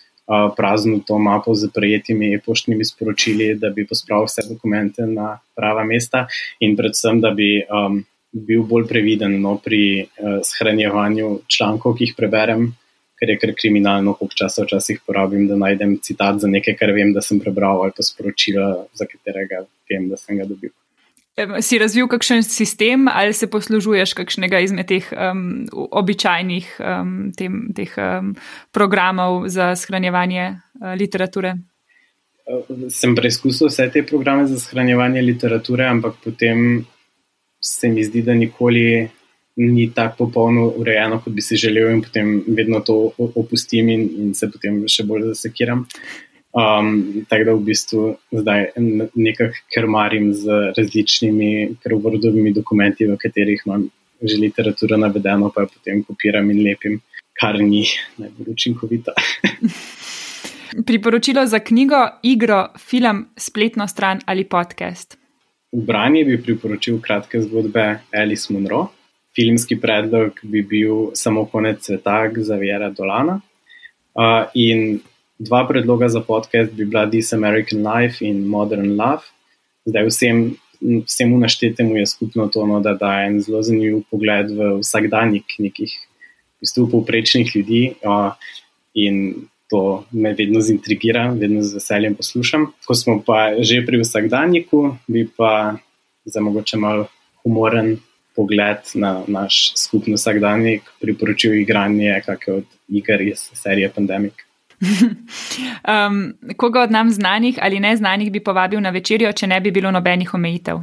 prazno 0.56 1.00
to 1.02 1.16
mapo 1.18 1.56
z 1.58 1.66
prejetimi 1.74 2.36
poštnimi 2.38 2.84
sporočili, 2.86 3.56
da 3.58 3.72
bi 3.74 3.82
pospravil 3.82 4.28
vse 4.28 4.44
dokumente 4.46 5.02
na 5.02 5.40
prava 5.58 5.82
mesta 5.84 6.28
in 6.62 6.76
predvsem, 6.78 7.18
da 7.20 7.32
bi 7.34 7.48
um, 7.66 8.04
bil 8.32 8.62
bolj 8.62 8.86
previden 8.88 9.40
no, 9.42 9.56
pri 9.58 10.04
uh, 10.04 10.38
shranjevanju 10.46 11.40
člankov, 11.50 11.96
ki 11.98 12.10
jih 12.10 12.14
preberem, 12.18 12.68
ker 13.20 13.34
je 13.34 13.38
kar 13.40 13.52
kriminalno, 13.58 14.14
koliko 14.16 14.38
časa 14.44 14.64
včasih 14.64 15.02
porabim, 15.06 15.48
da 15.48 15.58
najdem 15.60 15.98
citat 16.02 16.40
za 16.40 16.48
nekaj, 16.48 16.76
kar 16.80 16.94
vem, 16.96 17.12
da 17.12 17.20
sem 17.24 17.40
prebral 17.42 17.82
ali 17.82 17.96
pa 17.96 18.06
sporočila, 18.06 18.70
za 18.96 19.06
katerega 19.10 19.64
vem, 19.90 20.08
da 20.08 20.16
sem 20.20 20.38
ga 20.40 20.46
dobil. 20.48 20.72
Si 21.64 21.78
razvil 21.78 22.08
kakšen 22.10 22.42
sistem 22.44 23.06
ali 23.08 23.32
se 23.32 23.46
poslužuješ 23.48 24.12
kakšnega 24.18 24.60
izmed 24.60 24.88
teh 24.90 25.06
um, 25.14 25.64
običajnih 25.72 26.68
um, 26.80 27.30
tem, 27.36 27.60
teh, 27.76 27.92
um, 27.96 28.34
programov 28.74 29.46
za 29.48 29.72
shranjevanje 29.76 30.50
uh, 30.50 30.92
literature? 30.98 31.54
Sem 32.90 33.14
preizkusil 33.14 33.70
vse 33.70 33.86
te 33.94 34.02
programe 34.02 34.48
za 34.50 34.58
shranjevanje 34.58 35.22
literature, 35.22 35.86
ampak 35.86 36.18
potem 36.24 36.82
se 37.60 37.88
mi 37.88 38.04
zdi, 38.04 38.22
da 38.22 38.34
nikoli 38.34 39.08
ni 39.56 39.90
tako 39.94 40.26
popolno 40.26 40.68
urejeno, 40.76 41.20
kot 41.20 41.34
bi 41.36 41.42
si 41.42 41.56
želel, 41.56 41.90
in 41.94 42.02
potem 42.02 42.32
vedno 42.46 42.80
to 42.80 43.12
opustim 43.18 43.88
in, 43.88 44.08
in 44.18 44.34
se 44.34 44.48
potem 44.50 44.82
še 44.88 45.04
bolj 45.04 45.30
zasekiram. 45.34 45.84
Um, 46.50 47.22
tako 47.30 47.44
da 47.46 47.52
v 47.54 47.62
bistvu 47.68 48.04
zdaj 48.34 48.72
nekako 49.14 49.60
krmarim 49.74 50.32
z 50.34 50.72
različnimi 50.76 51.76
krvodovimi 51.82 52.52
dokumenti, 52.52 53.06
v 53.06 53.18
katerih 53.20 53.62
imam 53.66 53.88
že 54.20 54.36
literaturo 54.36 54.98
navedeno, 55.00 55.48
pa 55.54 55.64
jo 55.64 55.70
potem 55.72 56.02
kopiram 56.04 56.50
in 56.52 56.58
lepim, 56.64 56.98
kar 57.40 57.56
ni 57.56 57.86
najbolj 58.20 58.52
učinkovito. 58.52 59.14
Priporočilo 60.86 61.46
za 61.46 61.58
knjigo, 61.58 62.02
igro, 62.22 62.68
film, 62.78 63.24
spletno 63.36 63.88
stran 63.88 64.20
ali 64.26 64.44
podcast. 64.44 65.16
V 65.70 65.84
branje 65.86 66.24
bi 66.26 66.34
priporočil 66.42 66.98
kratke 66.98 67.38
zgodbe 67.42 68.00
Alice 68.10 68.52
Munro. 68.52 68.88
Filmski 69.36 69.76
predlog 69.78 70.40
bi 70.42 70.62
bil 70.66 71.14
samo 71.14 71.44
konec 71.46 71.86
sveta, 71.86 72.26
Zavira 72.36 72.90
Dolana. 72.90 73.40
Uh, 74.14 74.50
in 74.54 74.98
dva 75.38 75.62
predloga 75.68 76.08
za 76.08 76.20
podcast 76.20 76.72
bi 76.74 76.84
bila 76.84 77.06
This 77.06 77.32
American 77.32 77.86
Life 77.86 78.24
in 78.24 78.48
Modern 78.48 78.98
Love. 78.98 79.30
Zdaj 79.86 80.06
vsem, 80.10 80.56
vsemu 81.06 81.38
naštetemu 81.38 81.96
je 81.96 82.06
skupno 82.06 82.48
to, 82.48 82.66
no, 82.66 82.80
da 82.80 82.94
daje 82.94 83.26
en 83.26 83.40
zelo 83.40 83.62
zanimiv 83.62 84.02
pogled 84.10 84.50
v 84.50 84.80
vsakdanjik 84.82 85.54
nekih 85.58 85.94
v 85.94 86.66
bistvu 86.66 86.90
povprečnih 86.90 87.54
ljudi 87.56 87.94
uh, 88.02 88.34
in 88.94 89.46
to 89.70 90.04
me 90.10 90.34
vedno 90.34 90.60
zintrigira, 90.60 91.28
vedno 91.30 91.62
z 91.62 91.74
veseljem 91.74 92.14
poslušam. 92.14 92.66
Ko 92.86 92.94
smo 92.94 93.20
pa 93.26 93.54
že 93.62 93.84
pri 93.86 94.02
vsakdanjiku, 94.02 94.96
bi 95.06 95.28
pa 95.36 95.76
za 96.24 96.40
mogoče 96.40 96.76
mal 96.76 97.04
humoren 97.42 97.96
pogled 98.36 98.92
na 98.94 99.22
naš 99.26 99.72
skupni 99.76 100.14
vsakdanjik 100.14 100.82
priporočil 101.00 101.54
igranje 101.60 102.22
kakšne 102.26 102.54
od 102.54 102.64
iger 102.88 103.20
iz 103.20 103.50
serije 103.54 103.90
Pandemic. 103.94 104.34
um, 105.92 106.32
koga 106.56 106.82
od 106.82 106.90
nam 106.90 107.10
znanih 107.10 107.58
ali 107.62 107.80
neznanih 107.80 108.32
bi 108.32 108.40
povabil 108.40 108.80
na 108.80 108.90
večerjo, 108.90 109.32
če 109.32 109.46
ne 109.46 109.60
bi 109.60 109.70
bilo 109.70 109.90
nobenih 109.90 110.34
omejitev? 110.34 110.80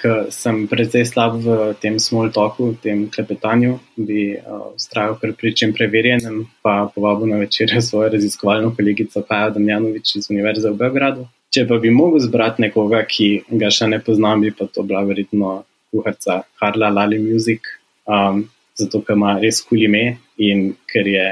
Ker 0.00 0.30
sem 0.34 0.64
precej 0.66 1.06
slab 1.06 1.38
v 1.38 1.74
tem 1.80 1.98
small 2.02 2.30
talku, 2.34 2.72
v 2.72 2.78
tem 2.82 3.04
klepetanju, 3.10 3.78
bi 3.96 4.34
uh, 4.36 4.74
kar 4.92 5.32
pri 5.38 5.54
čem 5.54 5.72
preverjenem, 5.72 6.44
pa 6.62 6.90
povabil 6.94 7.30
na 7.30 7.38
večer 7.38 7.70
svojo 7.88 8.10
raziskovalno 8.16 8.74
kolegico 8.74 9.22
Paja 9.22 9.50
Damjanovič 9.54 10.16
iz 10.16 10.30
Univerze 10.30 10.70
v 10.70 10.80
Beogradu. 10.82 11.28
Če 11.54 11.68
pa 11.70 11.78
bi 11.78 11.92
mogel 11.94 12.18
zbrati 12.18 12.66
nekoga, 12.66 13.04
ki 13.06 13.46
ga 13.60 13.70
še 13.70 13.86
ne 13.86 14.00
poznam, 14.02 14.42
bi 14.42 14.50
pa 14.50 14.66
to 14.66 14.82
bila 14.82 15.04
verjetno 15.06 15.62
kuharca 15.94 16.42
Harla 16.58 16.90
Lali 16.90 17.20
Music, 17.22 17.62
um, 18.10 18.42
zato 18.74 19.04
ker 19.06 19.14
ima 19.14 19.36
res 19.38 19.62
kul 19.62 19.86
ime 19.86 20.18
in 20.42 20.72
ker 20.90 21.06
je 21.06 21.28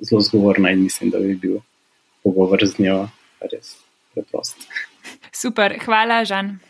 zelo 0.00 0.22
zgovorna 0.24 0.72
in 0.72 0.86
mislim, 0.88 1.12
da 1.12 1.20
bi 1.20 1.36
bil 1.36 1.60
pogovor 2.24 2.64
z 2.64 2.80
njo 2.80 3.04
res 3.52 3.76
preprost. 4.16 4.64
Super, 5.36 5.76
hvala, 5.84 6.24
Žan. 6.24 6.69